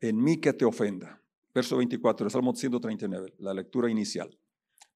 en 0.00 0.22
mí 0.22 0.38
que 0.38 0.52
te 0.52 0.64
ofenda. 0.64 1.22
Verso 1.54 1.76
24, 1.78 2.26
el 2.26 2.30
Salmo 2.30 2.54
139, 2.54 3.34
la 3.38 3.54
lectura 3.54 3.90
inicial. 3.90 4.36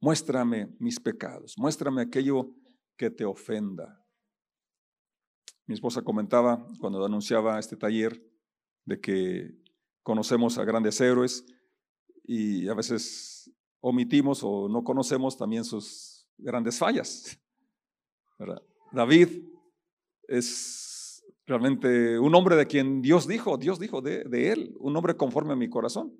Muéstrame 0.01 0.75
mis 0.79 0.99
pecados, 1.01 1.55
muéstrame 1.57 2.03
aquello 2.03 2.51
que 2.97 3.11
te 3.11 3.25
ofenda. 3.25 4.00
Mi 5.71 5.75
esposa 5.75 6.03
comentaba 6.03 6.67
cuando 6.81 7.07
anunciaba 7.07 7.57
este 7.61 7.77
taller 7.77 8.21
de 8.85 9.01
que 9.01 9.55
conocemos 10.03 10.59
a 10.59 10.65
grandes 10.65 11.01
héroes 11.01 11.47
y 12.25 12.67
a 12.67 12.75
veces 12.75 13.53
omitimos 13.79 14.43
o 14.43 14.69
no 14.69 14.83
conocemos 14.83 15.37
también 15.37 15.65
sus 15.65 16.27
grandes 16.39 16.77
fallas. 16.77 17.41
David 18.91 19.45
es 20.27 21.25
realmente 21.47 22.19
un 22.19 22.35
hombre 22.35 22.57
de 22.57 22.67
quien 22.67 23.01
Dios 23.01 23.29
dijo, 23.29 23.57
Dios 23.57 23.79
dijo 23.79 24.01
de, 24.01 24.25
de 24.25 24.51
él, 24.51 24.75
un 24.81 24.97
hombre 24.97 25.17
conforme 25.17 25.53
a 25.53 25.57
mi 25.57 25.71
corazón. 25.71 26.13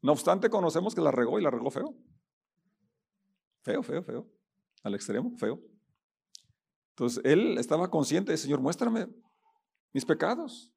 No 0.00 0.12
obstante, 0.12 0.48
conocemos 0.48 0.94
que 0.94 1.02
la 1.02 1.10
regó 1.10 1.38
y 1.38 1.42
la 1.42 1.50
regó 1.50 1.70
feo. 1.70 1.94
Feo, 3.64 3.82
feo, 3.82 4.02
feo. 4.02 4.26
Al 4.82 4.94
extremo, 4.94 5.36
feo. 5.36 5.60
Entonces 7.00 7.24
él 7.24 7.56
estaba 7.56 7.90
consciente, 7.90 8.36
Señor, 8.36 8.60
muéstrame 8.60 9.08
mis 9.94 10.04
pecados. 10.04 10.70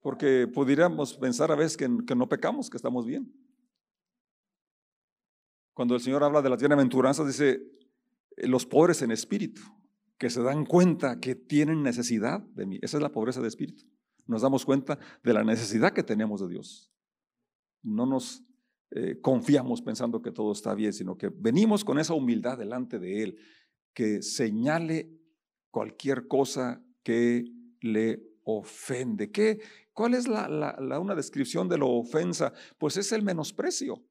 Porque 0.00 0.48
pudiéramos 0.48 1.12
pensar 1.12 1.52
a 1.52 1.56
veces 1.56 1.76
que, 1.76 2.14
no 2.16 2.26
pecamos, 2.26 2.70
que 2.70 2.78
estamos 2.78 3.04
bien. 3.04 3.30
Cuando 5.74 5.94
el 5.94 6.00
Señor 6.00 6.24
habla 6.24 6.40
de 6.40 6.48
las 6.48 6.58
bienaventuranzas, 6.58 7.26
dice, 7.26 7.60
eh, 8.38 8.48
los 8.48 8.64
pobres 8.64 9.02
en 9.02 9.10
espíritu, 9.10 9.60
que 10.16 10.30
se 10.30 10.42
dan 10.42 10.64
cuenta 10.64 11.20
que 11.20 11.34
tienen 11.34 11.82
necesidad 11.82 12.40
de 12.40 12.64
mí. 12.64 12.78
Esa 12.80 12.96
es 12.96 13.02
la 13.02 13.12
pobreza 13.12 13.42
de 13.42 13.48
espíritu. 13.48 13.84
Nos 14.24 14.40
damos 14.40 14.64
cuenta 14.64 14.98
de 15.22 15.34
la 15.34 15.44
necesidad 15.44 15.92
que 15.92 16.02
tenemos 16.02 16.40
de 16.40 16.48
Dios. 16.48 16.90
No 17.82 18.06
nos 18.06 18.42
eh, 18.90 19.20
confiamos 19.20 19.82
pensando 19.82 20.22
que 20.22 20.32
todo 20.32 20.52
está 20.52 20.74
bien, 20.74 20.94
sino 20.94 21.18
que 21.18 21.28
venimos 21.28 21.84
con 21.84 21.98
esa 21.98 22.14
humildad 22.14 22.56
delante 22.56 22.98
de 22.98 23.22
Él 23.22 23.38
que 23.94 24.22
señale 24.22 25.10
cualquier 25.70 26.26
cosa 26.26 26.82
que 27.02 27.44
le 27.80 28.22
ofende. 28.44 29.30
¿Qué, 29.30 29.60
¿Cuál 29.92 30.14
es 30.14 30.28
la, 30.28 30.98
una 31.00 31.14
descripción 31.14 31.68
de 31.68 31.78
la 31.78 31.84
ofensa? 31.84 32.52
Pues 32.78 32.96
es 32.96 33.12
el 33.12 33.22
menosprecio. 33.22 34.02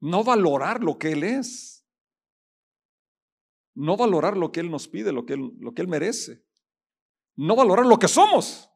No 0.00 0.24
valorar 0.24 0.82
lo 0.82 0.98
que 0.98 1.12
Él 1.12 1.24
es. 1.24 1.84
No 3.74 3.96
valorar 3.96 4.36
lo 4.36 4.52
que 4.52 4.60
Él 4.60 4.70
nos 4.70 4.88
pide, 4.88 5.12
lo 5.12 5.24
que 5.24 5.34
Él, 5.34 5.52
lo 5.58 5.72
que 5.72 5.82
él 5.82 5.88
merece. 5.88 6.44
No 7.36 7.56
valorar 7.56 7.86
lo 7.86 7.98
que 7.98 8.08
somos. 8.08 8.68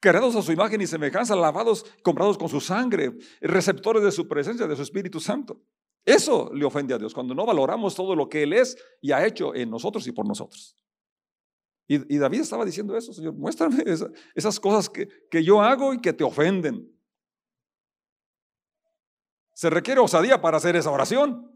Creados 0.00 0.34
a 0.34 0.42
su 0.42 0.52
imagen 0.52 0.80
y 0.80 0.86
semejanza, 0.86 1.36
lavados, 1.36 1.84
comprados 2.02 2.38
con 2.38 2.48
su 2.48 2.60
sangre, 2.60 3.18
receptores 3.40 4.02
de 4.02 4.12
su 4.12 4.28
presencia, 4.28 4.66
de 4.66 4.76
su 4.76 4.82
Espíritu 4.82 5.20
Santo. 5.20 5.62
Eso 6.04 6.50
le 6.52 6.64
ofende 6.64 6.94
a 6.94 6.98
Dios, 6.98 7.14
cuando 7.14 7.34
no 7.34 7.44
valoramos 7.44 7.94
todo 7.94 8.14
lo 8.16 8.28
que 8.28 8.42
Él 8.42 8.52
es 8.52 8.76
y 9.00 9.12
ha 9.12 9.26
hecho 9.26 9.54
en 9.54 9.70
nosotros 9.70 10.06
y 10.06 10.12
por 10.12 10.26
nosotros. 10.26 10.76
Y, 11.86 12.18
David 12.18 12.42
estaba 12.42 12.64
diciendo 12.64 12.96
eso, 12.96 13.12
Señor, 13.12 13.34
muéstrame 13.34 13.82
esas 14.34 14.60
cosas 14.60 14.88
que, 14.88 15.08
que 15.28 15.42
yo 15.42 15.60
hago 15.60 15.92
y 15.92 16.00
que 16.00 16.12
te 16.12 16.22
ofenden. 16.22 16.88
Se 19.54 19.68
requiere 19.68 20.00
osadía 20.00 20.40
para 20.40 20.58
hacer 20.58 20.76
esa 20.76 20.92
oración. 20.92 21.50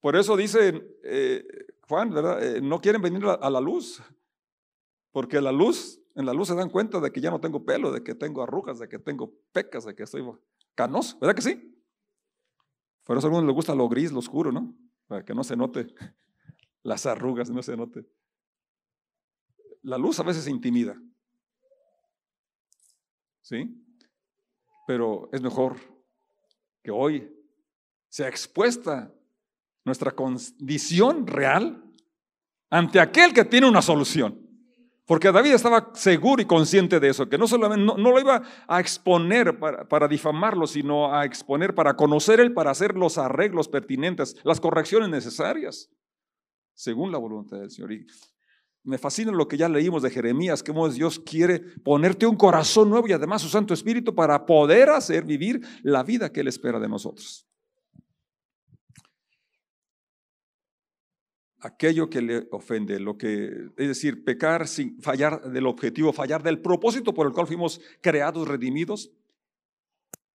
Por 0.00 0.16
eso 0.16 0.36
dice 0.36 0.98
eh, 1.04 1.46
Juan, 1.88 2.10
¿verdad? 2.10 2.42
Eh, 2.42 2.60
no 2.60 2.80
quieren 2.80 3.00
venir 3.00 3.24
a 3.24 3.48
la 3.48 3.60
luz, 3.60 4.02
porque 5.12 5.40
la 5.40 5.52
luz, 5.52 6.00
en 6.14 6.26
la 6.26 6.32
luz 6.32 6.48
se 6.48 6.54
dan 6.54 6.70
cuenta 6.70 7.00
de 7.00 7.12
que 7.12 7.20
ya 7.20 7.30
no 7.30 7.40
tengo 7.40 7.64
pelo, 7.64 7.92
de 7.92 8.02
que 8.02 8.14
tengo 8.14 8.42
arrugas, 8.42 8.78
de 8.78 8.88
que 8.88 8.98
tengo 8.98 9.32
pecas, 9.52 9.84
de 9.84 9.94
que 9.94 10.02
estoy 10.02 10.24
canoso, 10.74 11.18
¿verdad 11.20 11.34
que 11.34 11.42
sí? 11.42 11.79
Por 13.10 13.18
eso 13.18 13.26
a 13.26 13.30
algunos 13.30 13.46
les 13.48 13.56
gusta 13.56 13.74
lo 13.74 13.88
gris, 13.88 14.12
lo 14.12 14.20
oscuro, 14.20 14.52
¿no? 14.52 14.72
Para 15.08 15.24
que 15.24 15.34
no 15.34 15.42
se 15.42 15.56
note 15.56 15.92
las 16.84 17.06
arrugas, 17.06 17.50
no 17.50 17.60
se 17.60 17.76
note. 17.76 18.06
La 19.82 19.98
luz 19.98 20.20
a 20.20 20.22
veces 20.22 20.46
intimida. 20.46 20.96
¿Sí? 23.40 23.84
Pero 24.86 25.28
es 25.32 25.42
mejor 25.42 25.76
que 26.84 26.92
hoy 26.92 27.36
sea 28.08 28.28
expuesta 28.28 29.12
nuestra 29.84 30.12
condición 30.12 31.26
real 31.26 31.82
ante 32.70 33.00
aquel 33.00 33.34
que 33.34 33.44
tiene 33.44 33.68
una 33.68 33.82
solución. 33.82 34.49
Porque 35.10 35.32
David 35.32 35.54
estaba 35.54 35.90
seguro 35.92 36.40
y 36.40 36.44
consciente 36.44 37.00
de 37.00 37.08
eso, 37.08 37.28
que 37.28 37.36
no 37.36 37.48
solamente 37.48 37.84
no, 37.84 37.96
lo 37.96 38.20
iba 38.20 38.42
a 38.68 38.78
exponer 38.78 39.58
para, 39.58 39.88
para, 39.88 40.06
difamarlo, 40.06 40.68
sino 40.68 41.12
a 41.12 41.24
exponer 41.24 41.74
para 41.74 41.96
conocer 41.96 42.38
él, 42.38 42.54
para 42.54 42.70
hacer 42.70 42.94
los 42.94 43.18
arreglos 43.18 43.66
pertinentes, 43.66 44.36
las 44.44 44.60
correcciones 44.60 45.08
necesarias, 45.08 45.90
según 46.74 47.10
la 47.10 47.18
voluntad 47.18 47.58
del 47.58 47.72
Señor. 47.72 47.90
Y 47.90 48.06
me 48.84 48.98
fascina 48.98 49.32
lo 49.32 49.48
que 49.48 49.56
ya 49.56 49.68
leímos 49.68 50.04
de 50.04 50.10
Jeremías, 50.10 50.62
que 50.62 50.72
Dios 50.94 51.18
quiere 51.18 51.58
ponerte 51.58 52.24
un 52.24 52.36
corazón 52.36 52.88
nuevo 52.88 53.08
y 53.08 53.12
además 53.12 53.42
su 53.42 53.48
Santo 53.48 53.74
Espíritu 53.74 54.14
para 54.14 54.46
poder 54.46 54.90
hacer 54.90 55.24
vivir 55.24 55.60
la 55.82 56.04
vida 56.04 56.30
que 56.30 56.38
Él 56.38 56.46
espera 56.46 56.78
de 56.78 56.88
nosotros. 56.88 57.49
Aquello 61.60 62.08
que 62.08 62.22
le 62.22 62.48
ofende, 62.50 62.98
lo 62.98 63.16
que 63.16 63.70
es 63.76 63.88
decir, 63.88 64.24
pecar 64.24 64.66
sin 64.66 65.00
fallar 65.00 65.50
del 65.50 65.66
objetivo, 65.66 66.12
fallar 66.12 66.42
del 66.42 66.60
propósito 66.60 67.12
por 67.12 67.26
el 67.26 67.32
cual 67.32 67.46
fuimos 67.46 67.80
creados, 68.00 68.48
redimidos 68.48 69.10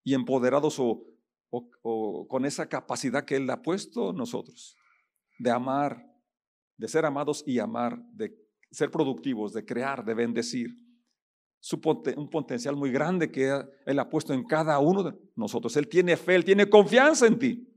y 0.03 0.13
empoderados 0.13 0.77
o, 0.79 1.03
con 2.27 2.45
esa 2.45 2.67
capacidad 2.67 3.23
que 3.23 3.37
Él 3.37 3.49
ha 3.49 3.61
puesto 3.61 4.11
nosotros 4.11 4.75
de 5.39 5.51
amar, 5.51 6.05
de 6.77 6.87
ser 6.87 7.05
amados 7.05 7.43
y 7.45 7.59
amar, 7.59 7.97
de 8.11 8.35
ser 8.71 8.91
productivos, 8.91 9.53
de 9.53 9.65
crear, 9.65 10.03
de 10.03 10.13
bendecir. 10.13 10.69
un 12.17 12.29
potencial 12.29 12.75
muy 12.75 12.91
grande 12.91 13.31
que 13.31 13.51
Él 13.85 13.99
ha 13.99 14.09
puesto 14.09 14.33
en 14.33 14.43
cada 14.43 14.77
uno 14.79 15.03
de 15.03 15.17
nosotros. 15.35 15.75
Él 15.77 15.87
tiene 15.87 16.17
fe, 16.17 16.35
Él 16.35 16.45
tiene 16.45 16.69
confianza 16.69 17.25
en 17.25 17.39
ti. 17.39 17.74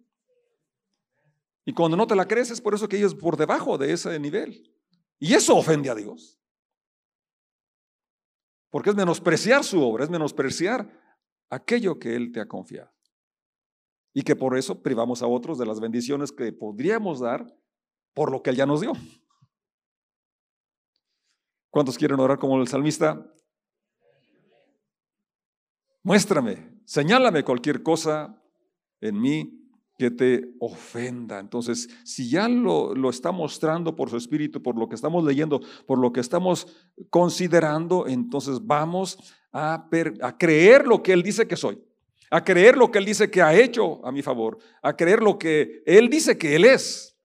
Y 1.69 1.75
cuando 1.75 1.99
no 1.99 2.07
te 2.07 2.17
la 2.17 2.27
crees 2.27 2.51
es 2.51 2.63
por 2.63 2.73
eso 2.73 2.89
que 2.89 2.97
ellos 2.97 3.15
por 3.15 3.37
debajo 3.37 3.77
de 3.77 3.93
ese 3.93 4.19
nivel. 4.19 4.75
Y 5.19 5.35
eso 5.35 5.55
ofende 5.55 5.91
a 5.91 5.95
Dios. 5.95 6.41
Porque 8.71 8.89
es 8.89 8.97
menospreciar 8.97 9.63
su 9.63 9.83
obra, 9.83 10.05
es 10.05 10.09
menospreciar 10.09 10.91
aquello 11.51 11.99
que 11.99 12.17
Él 12.17 12.33
te 12.33 12.41
ha 12.41 12.49
confiado. 12.49 12.91
Y 14.15 14.23
que 14.23 14.35
por 14.35 14.57
eso 14.57 14.83
privamos 14.83 15.21
a 15.21 15.27
otros 15.27 15.59
de 15.59 15.67
las 15.67 15.79
bendiciones 15.79 16.33
que 16.33 16.51
podríamos 16.55 17.21
dar 17.21 17.55
por 18.15 18.33
lo 18.33 18.43
que 18.43 18.49
Él 18.49 18.57
ya 18.57 18.65
nos 18.65 18.81
dio. 18.81 18.95
¿Cuántos 21.69 21.99
quieren 21.99 22.19
orar 22.19 22.39
como 22.39 22.59
el 22.59 22.67
salmista? 22.67 23.31
Muéstrame, 26.03 26.81
señálame 26.87 27.45
cualquier 27.45 27.83
cosa 27.83 28.43
en 29.03 29.21
mí 29.21 29.68
que 29.99 30.13
te 30.13 30.55
ofenda. 30.61 31.41
Entonces, 31.41 31.89
si 32.05 32.31
ya 32.31 32.49
lo, 32.49 32.95
lo, 32.95 33.11
está 33.11 33.33
mostrando 33.33 33.97
por 33.97 34.09
su 34.09 34.17
espíritu, 34.17 34.63
por 34.63 34.79
lo 34.79 34.89
que 34.89 34.95
estamos 34.95 35.25
leyendo, 35.25 35.61
por 35.87 35.99
lo 35.99 36.13
que 36.13 36.21
estamos 36.21 36.69
considerando, 37.11 38.07
entonces 38.07 38.61
vamos 38.65 39.19
a, 39.53 39.89
a 40.23 40.39
creer 40.39 40.87
lo 40.87 41.03
que 41.03 41.13
Él 41.13 41.25
dice 41.25 41.49
que 41.49 41.57
soy, 41.57 41.83
a 42.31 42.45
creer 42.45 42.77
lo 42.77 42.93
que 42.93 42.99
Él 42.99 43.05
dice 43.05 43.29
que 43.29 43.43
ha 43.43 43.55
hecho 43.59 44.05
a 44.07 44.13
mi 44.13 44.23
favor, 44.23 44.59
a 44.83 44.97
creer 44.97 45.21
lo 45.21 45.37
que 45.37 45.83
Él 45.85 46.09
dice 46.09 46.39
que 46.39 46.55
Él 46.55 46.65
es. 46.65 47.18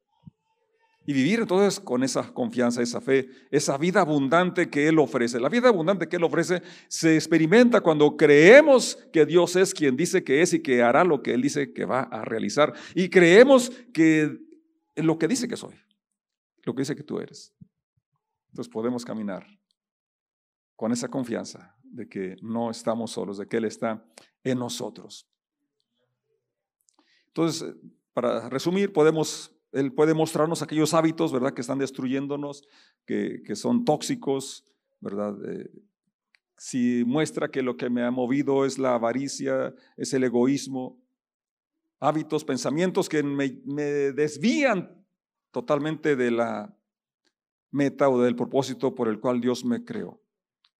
Y 1.05 1.13
vivir 1.13 1.41
entonces 1.41 1.79
con 1.79 2.03
esa 2.03 2.33
confianza, 2.33 2.81
esa 2.81 3.01
fe, 3.01 3.29
esa 3.51 3.77
vida 3.77 4.01
abundante 4.01 4.69
que 4.69 4.87
Él 4.87 4.99
ofrece. 4.99 5.39
La 5.39 5.49
vida 5.49 5.67
abundante 5.67 6.07
que 6.07 6.15
Él 6.15 6.23
ofrece 6.23 6.61
se 6.87 7.15
experimenta 7.15 7.81
cuando 7.81 8.15
creemos 8.15 8.97
que 9.11 9.25
Dios 9.25 9.55
es 9.57 9.73
quien 9.73 9.97
dice 9.97 10.23
que 10.23 10.41
es 10.41 10.53
y 10.53 10.61
que 10.61 10.81
hará 10.81 11.03
lo 11.03 11.21
que 11.21 11.33
Él 11.33 11.41
dice 11.41 11.73
que 11.73 11.85
va 11.85 12.01
a 12.03 12.23
realizar. 12.23 12.73
Y 12.95 13.09
creemos 13.09 13.69
que 13.93 14.39
lo 14.95 15.17
que 15.17 15.27
dice 15.27 15.47
que 15.47 15.57
soy, 15.57 15.75
lo 16.63 16.73
que 16.73 16.81
dice 16.81 16.95
que 16.95 17.03
tú 17.03 17.19
eres. 17.19 17.53
Entonces 18.51 18.71
podemos 18.71 19.03
caminar 19.03 19.45
con 20.75 20.91
esa 20.91 21.09
confianza 21.09 21.75
de 21.83 22.07
que 22.07 22.37
no 22.41 22.71
estamos 22.71 23.11
solos, 23.11 23.37
de 23.37 23.47
que 23.47 23.57
Él 23.57 23.65
está 23.65 24.05
en 24.43 24.59
nosotros. 24.59 25.27
Entonces, 27.27 27.75
para 28.13 28.47
resumir, 28.49 28.93
podemos 28.93 29.51
él 29.73 29.91
puede 29.93 30.13
mostrarnos 30.13 30.61
aquellos 30.61 30.93
hábitos, 30.93 31.31
¿verdad?, 31.33 31.53
que 31.53 31.61
están 31.61 31.79
destruyéndonos, 31.79 32.67
que, 33.05 33.41
son 33.55 33.83
tóxicos, 33.83 34.65
¿verdad? 35.01 35.35
Eh, 35.49 35.69
si 36.57 37.03
muestra 37.05 37.49
que 37.49 37.63
lo 37.63 37.75
que 37.75 37.89
me 37.89 38.03
ha 38.03 38.11
movido 38.11 38.65
es 38.65 38.77
la 38.77 38.93
avaricia, 38.93 39.73
es 39.97 40.13
el 40.13 40.23
egoísmo, 40.23 41.01
hábitos, 41.99 42.45
pensamientos 42.45 43.09
que 43.09 43.23
me, 43.23 43.49
desvían 44.13 45.05
totalmente 45.51 46.15
de 46.15 46.31
la 46.31 46.77
meta 47.71 48.09
o 48.09 48.21
del 48.21 48.35
propósito 48.35 48.93
por 48.93 49.07
el 49.07 49.19
cual 49.19 49.41
Dios 49.41 49.65
me 49.65 49.83
creó. 49.83 50.21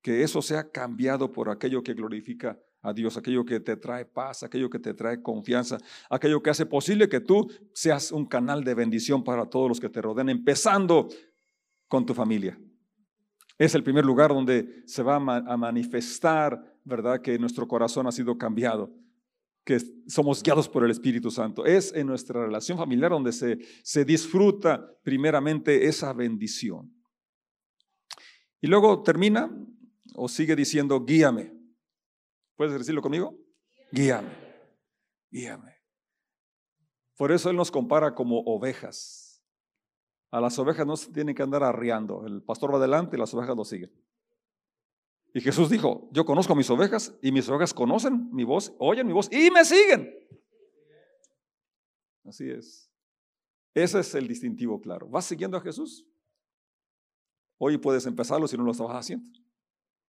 Que 0.01 0.23
eso 0.23 0.41
sea 0.41 0.69
cambiado 0.69 1.31
por 1.31 1.49
aquello 1.49 1.81
que 1.81 1.93
glorifica 1.93 2.59
a 2.83 2.93
Dios, 2.93 3.15
aquello 3.15 3.45
que 3.45 3.61
te 3.61 3.77
trae 3.77 4.05
paz, 4.05 4.43
aquello 4.43 4.69
que 4.69 4.77
te 4.77 4.93
trae 4.93 5.21
confianza, 5.21 5.77
aquello 6.09 6.43
que 6.43 6.49
hace 6.49 6.65
posible 6.65 7.07
que 7.07 7.21
tú 7.21 7.49
seas 7.73 8.11
un 8.11 8.25
canal 8.25 8.63
de 8.63 8.75
bendición 8.75 9.23
para 9.23 9.45
todos 9.45 9.69
los 9.69 9.79
que 9.79 9.87
te 9.89 10.01
rodean, 10.01 10.27
empezando 10.27 11.07
con 11.87 12.05
tu 12.05 12.13
familia. 12.13 12.59
Es 13.57 13.73
el 13.73 13.83
primer 13.83 14.03
lugar 14.03 14.31
donde 14.31 14.83
se 14.85 15.01
va 15.01 15.15
a 15.15 15.57
manifestar, 15.57 16.77
¿verdad? 16.83 17.21
Que 17.21 17.39
nuestro 17.39 17.67
corazón 17.67 18.05
ha 18.05 18.11
sido 18.11 18.37
cambiado, 18.37 18.93
que 19.63 19.79
somos 20.07 20.43
guiados 20.43 20.67
por 20.67 20.83
el 20.83 20.91
Espíritu 20.91 21.31
Santo. 21.31 21.65
Es 21.65 21.93
en 21.93 22.07
nuestra 22.07 22.45
relación 22.45 22.77
familiar 22.77 23.11
donde 23.11 23.31
se, 23.31 23.59
se 23.81 24.03
disfruta 24.03 24.93
primeramente 25.03 25.85
esa 25.85 26.11
bendición. 26.11 26.93
Y 28.59 28.67
luego 28.67 29.01
termina 29.03 29.49
o 30.15 30.27
sigue 30.27 30.55
diciendo, 30.55 31.05
guíame. 31.05 31.62
¿Puedes 32.55 32.77
decirlo 32.77 33.01
conmigo? 33.01 33.35
Guíame, 33.91 34.31
guíame. 35.29 35.75
Por 37.15 37.31
eso 37.31 37.49
Él 37.49 37.55
nos 37.55 37.71
compara 37.71 38.15
como 38.15 38.39
ovejas. 38.41 39.43
A 40.31 40.41
las 40.41 40.57
ovejas 40.57 40.87
no 40.87 40.97
se 40.97 41.11
tienen 41.11 41.35
que 41.35 41.43
andar 41.43 41.63
arriando. 41.63 42.25
El 42.25 42.41
pastor 42.41 42.73
va 42.73 42.77
adelante 42.77 43.15
y 43.15 43.19
las 43.19 43.33
ovejas 43.33 43.55
lo 43.55 43.63
siguen. 43.63 43.91
Y 45.33 45.41
Jesús 45.41 45.69
dijo, 45.69 46.09
yo 46.11 46.25
conozco 46.25 46.53
a 46.53 46.55
mis 46.55 46.69
ovejas 46.69 47.15
y 47.21 47.31
mis 47.31 47.47
ovejas 47.49 47.73
conocen 47.73 48.29
mi 48.33 48.43
voz, 48.43 48.73
oyen 48.79 49.07
mi 49.07 49.13
voz 49.13 49.31
y 49.31 49.49
me 49.49 49.65
siguen. 49.65 50.11
Así 52.25 52.49
es. 52.49 52.91
Ese 53.73 53.99
es 53.99 54.15
el 54.15 54.27
distintivo 54.27 54.79
claro. 54.79 55.07
¿Vas 55.07 55.25
siguiendo 55.25 55.57
a 55.57 55.61
Jesús? 55.61 56.05
Hoy 57.57 57.77
puedes 57.77 58.05
empezarlo 58.05 58.47
si 58.47 58.57
no 58.57 58.63
lo 58.63 58.71
estabas 58.71 58.97
haciendo. 58.97 59.29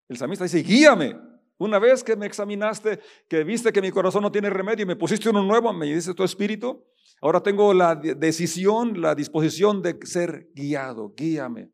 El 0.09 0.17
samista 0.17 0.45
dice, 0.45 0.63
guíame. 0.63 1.32
Una 1.63 1.79
vez 1.79 2.03
que 2.03 2.17
me 2.17 2.27
examinaste, 2.27 2.99
que 3.29 3.45
viste 3.45 3.73
que 3.73 3.81
mi 3.81 3.93
corazón 3.93 4.23
no 4.23 4.33
tiene 4.33 4.51
remedio 4.51 4.83
y 4.83 4.87
me 4.87 4.97
pusiste 4.97 5.29
uno 5.29 5.45
nuevo, 5.45 5.73
me 5.73 5.87
dice 5.87 6.13
tu 6.13 6.25
espíritu, 6.25 6.85
ahora 7.21 7.41
tengo 7.41 7.73
la 7.73 7.95
decisión, 7.95 9.01
la 9.01 9.15
disposición 9.15 9.81
de 9.81 9.97
ser 10.03 10.49
guiado. 10.57 11.15
Guíame 11.17 11.71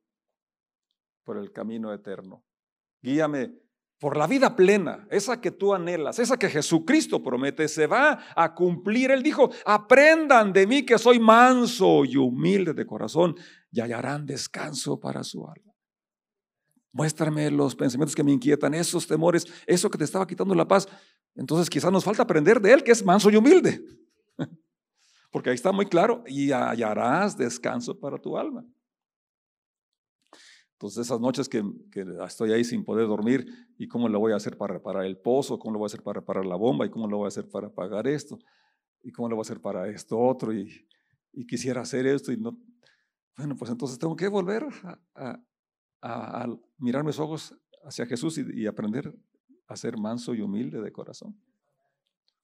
por 1.24 1.38
el 1.38 1.52
camino 1.52 1.90
eterno. 1.94 2.44
Guíame 3.00 3.54
por 3.98 4.18
la 4.18 4.26
vida 4.26 4.54
plena, 4.54 5.08
esa 5.10 5.40
que 5.40 5.52
tú 5.52 5.72
anhelas, 5.72 6.18
esa 6.18 6.36
que 6.36 6.50
Jesucristo 6.50 7.22
promete, 7.22 7.66
se 7.66 7.86
va 7.86 8.26
a 8.36 8.54
cumplir. 8.54 9.10
Él 9.10 9.22
dijo, 9.22 9.50
aprendan 9.64 10.52
de 10.52 10.66
mí 10.66 10.84
que 10.84 10.98
soy 10.98 11.18
manso 11.18 12.04
y 12.04 12.18
humilde 12.18 12.74
de 12.74 12.84
corazón 12.84 13.36
y 13.72 13.80
hallarán 13.80 14.26
descanso 14.26 15.00
para 15.00 15.24
su 15.24 15.46
alma. 15.48 15.67
Muéstrame 16.92 17.50
los 17.50 17.74
pensamientos 17.74 18.14
que 18.14 18.24
me 18.24 18.32
inquietan, 18.32 18.74
esos 18.74 19.06
temores, 19.06 19.46
eso 19.66 19.90
que 19.90 19.98
te 19.98 20.04
estaba 20.04 20.26
quitando 20.26 20.54
la 20.54 20.66
paz. 20.66 20.88
Entonces 21.34 21.68
quizás 21.68 21.92
nos 21.92 22.04
falta 22.04 22.22
aprender 22.22 22.60
de 22.60 22.72
Él, 22.72 22.82
que 22.82 22.92
es 22.92 23.04
manso 23.04 23.30
y 23.30 23.36
humilde. 23.36 23.84
Porque 25.30 25.50
ahí 25.50 25.54
está 25.54 25.72
muy 25.72 25.86
claro, 25.86 26.24
y 26.26 26.50
hallarás 26.50 27.36
descanso 27.36 27.98
para 27.98 28.18
tu 28.18 28.36
alma. 28.36 28.64
Entonces 30.72 31.06
esas 31.06 31.20
noches 31.20 31.48
que, 31.48 31.62
estoy 32.26 32.52
ahí 32.52 32.64
sin 32.64 32.84
poder 32.84 33.06
dormir, 33.08 33.46
¿y 33.76 33.88
cómo 33.88 34.08
lo 34.08 34.20
voy 34.20 34.32
a 34.32 34.36
hacer 34.36 34.56
para 34.56 34.74
reparar 34.74 35.04
el 35.04 35.18
pozo? 35.18 35.58
¿Cómo 35.58 35.72
lo 35.72 35.78
voy 35.80 35.86
a 35.86 35.88
hacer 35.88 36.02
para 36.02 36.20
reparar 36.20 36.46
la 36.46 36.56
bomba? 36.56 36.86
¿Y 36.86 36.90
cómo 36.90 37.08
lo 37.08 37.18
voy 37.18 37.24
a 37.26 37.28
hacer 37.28 37.48
para 37.48 37.68
pagar 37.68 38.06
esto? 38.06 38.38
¿Y 39.02 39.10
cómo 39.10 39.28
lo 39.28 39.36
voy 39.36 39.40
a 39.40 39.46
hacer 39.46 39.60
para 39.60 39.88
esto 39.88 40.18
otro? 40.18 40.52
Y 40.52 40.86
quisiera 41.46 41.82
hacer 41.82 42.06
esto 42.06 42.32
y 42.32 42.36
no. 42.36 42.56
Bueno, 43.36 43.56
pues 43.56 43.70
entonces 43.70 43.98
tengo 43.98 44.16
que 44.16 44.26
volver 44.26 44.66
a, 45.14 45.40
mirar 46.78 47.04
mis 47.04 47.18
ojos 47.18 47.54
hacia 47.84 48.06
Jesús 48.06 48.38
y, 48.38 48.66
aprender 48.66 49.14
a 49.66 49.76
ser 49.76 49.96
manso 49.98 50.34
y 50.34 50.40
humilde 50.40 50.80
de 50.80 50.92
corazón. 50.92 51.40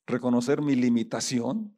Reconocer 0.07 0.61
mi 0.61 0.75
limitación, 0.75 1.75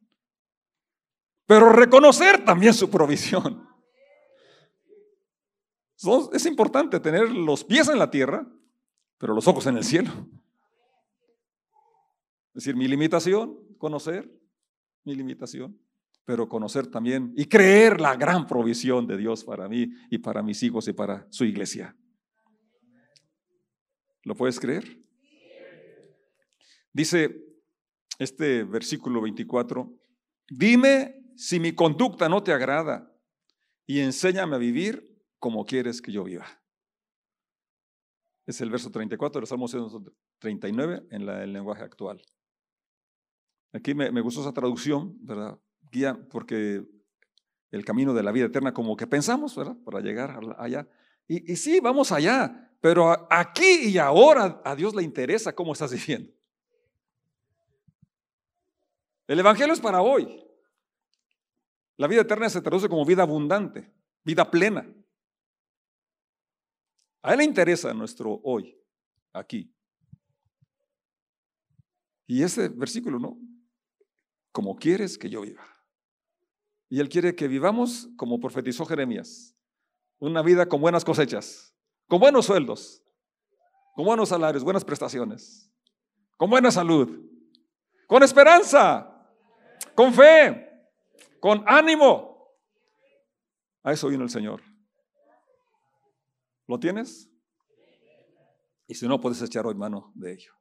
pero 1.45 1.69
reconocer 1.69 2.43
también 2.43 2.73
su 2.73 2.89
provisión. 2.89 3.67
Es 6.33 6.45
importante 6.45 6.99
tener 6.99 7.31
los 7.31 7.63
pies 7.63 7.87
en 7.89 7.99
la 7.99 8.11
tierra, 8.11 8.47
pero 9.17 9.33
los 9.33 9.47
ojos 9.47 9.65
en 9.65 9.77
el 9.77 9.83
cielo. 9.83 10.11
Es 12.49 12.63
decir, 12.63 12.75
mi 12.75 12.87
limitación, 12.87 13.57
conocer 13.77 14.31
mi 15.03 15.15
limitación, 15.15 15.79
pero 16.27 16.49
conocer 16.49 16.87
también 16.87 17.33
y 17.37 17.45
creer 17.45 18.01
la 18.01 18.17
gran 18.17 18.45
provisión 18.45 19.07
de 19.07 19.15
Dios 19.15 19.45
para 19.45 19.69
mí 19.69 19.87
y 20.09 20.17
para 20.17 20.43
mis 20.43 20.61
hijos 20.61 20.85
y 20.89 20.91
para 20.91 21.25
su 21.29 21.45
iglesia. 21.45 21.95
¿Lo 24.23 24.35
puedes 24.35 24.59
creer? 24.59 25.01
Dice 26.91 27.33
este 28.19 28.65
versículo 28.65 29.21
24, 29.21 29.89
dime 30.49 31.31
si 31.37 31.61
mi 31.61 31.71
conducta 31.73 32.27
no 32.27 32.43
te 32.43 32.51
agrada 32.51 33.09
y 33.85 34.01
enséñame 34.01 34.57
a 34.57 34.59
vivir 34.59 35.17
como 35.39 35.65
quieres 35.65 36.01
que 36.01 36.11
yo 36.11 36.25
viva. 36.25 36.61
Es 38.45 38.59
el 38.59 38.69
verso 38.69 38.91
34 38.91 39.39
del 39.39 39.47
Salmo 39.47 39.69
139 39.69 41.07
en 41.09 41.21
el 41.21 41.53
lenguaje 41.53 41.83
actual. 41.83 42.21
Aquí 43.71 43.95
me, 43.95 44.09
gustó 44.19 44.41
esa 44.41 44.51
traducción, 44.51 45.15
¿verdad? 45.21 45.57
Guía, 45.91 46.17
porque 46.29 46.85
el 47.71 47.85
camino 47.85 48.13
de 48.13 48.23
la 48.23 48.31
vida 48.31 48.45
eterna, 48.45 48.73
como 48.73 48.95
que 48.95 49.07
pensamos, 49.07 49.55
¿verdad? 49.55 49.77
Para 49.83 49.99
llegar 50.01 50.39
allá. 50.57 50.87
Y, 51.27 51.51
y 51.51 51.55
sí, 51.55 51.79
vamos 51.79 52.11
allá, 52.11 52.71
pero 52.81 53.27
aquí 53.29 53.89
y 53.89 53.97
ahora 53.97 54.61
a 54.63 54.75
Dios 54.75 54.95
le 54.95 55.03
interesa 55.03 55.53
cómo 55.53 55.73
estás 55.73 55.91
viviendo. 55.93 56.31
El 59.27 59.39
Evangelio 59.39 59.73
es 59.73 59.81
para 59.81 60.01
hoy. 60.01 60.43
La 61.97 62.07
vida 62.07 62.21
eterna 62.21 62.49
se 62.49 62.61
traduce 62.61 62.87
como 62.87 63.03
vida 63.05 63.23
abundante, 63.23 63.91
vida 64.23 64.49
plena. 64.49 64.87
A 67.23 67.33
Él 67.33 67.39
le 67.39 67.43
interesa 67.43 67.93
nuestro 67.93 68.39
hoy, 68.43 68.79
aquí. 69.33 69.73
Y 72.27 72.43
ese 72.43 72.69
versículo, 72.69 73.19
¿no? 73.19 73.37
Como 74.51 74.75
quieres 74.77 75.17
que 75.17 75.29
yo 75.29 75.41
viva. 75.41 75.76
Y 76.89 76.99
Él 76.99 77.09
quiere 77.09 77.35
que 77.35 77.47
vivamos 77.47 78.09
como 78.15 78.39
profetizó 78.39 78.85
Jeremías. 78.85 79.55
Una 80.19 80.41
vida 80.41 80.67
con 80.67 80.81
buenas 80.81 81.03
cosechas, 81.05 81.75
con 82.07 82.19
buenos 82.19 82.45
sueldos, 82.45 83.03
con 83.95 84.05
buenos 84.05 84.29
salarios, 84.29 84.63
buenas 84.63 84.85
prestaciones, 84.85 85.71
con 86.37 86.49
buena 86.49 86.71
salud, 86.71 87.29
con 88.07 88.23
esperanza, 88.23 89.27
con 89.93 90.13
fe, 90.13 90.69
con 91.39 91.63
ánimo. 91.67 92.55
A 93.83 93.91
eso 93.91 94.07
vino 94.07 94.23
el 94.23 94.29
Señor. 94.29 94.61
¿Lo 96.67 96.79
tienes? 96.79 97.29
Y 98.87 98.95
si 98.95 99.07
no, 99.07 99.19
puedes 99.19 99.41
echar 99.41 99.65
hoy 99.65 99.75
mano 99.75 100.11
de 100.15 100.33
ello. 100.33 100.56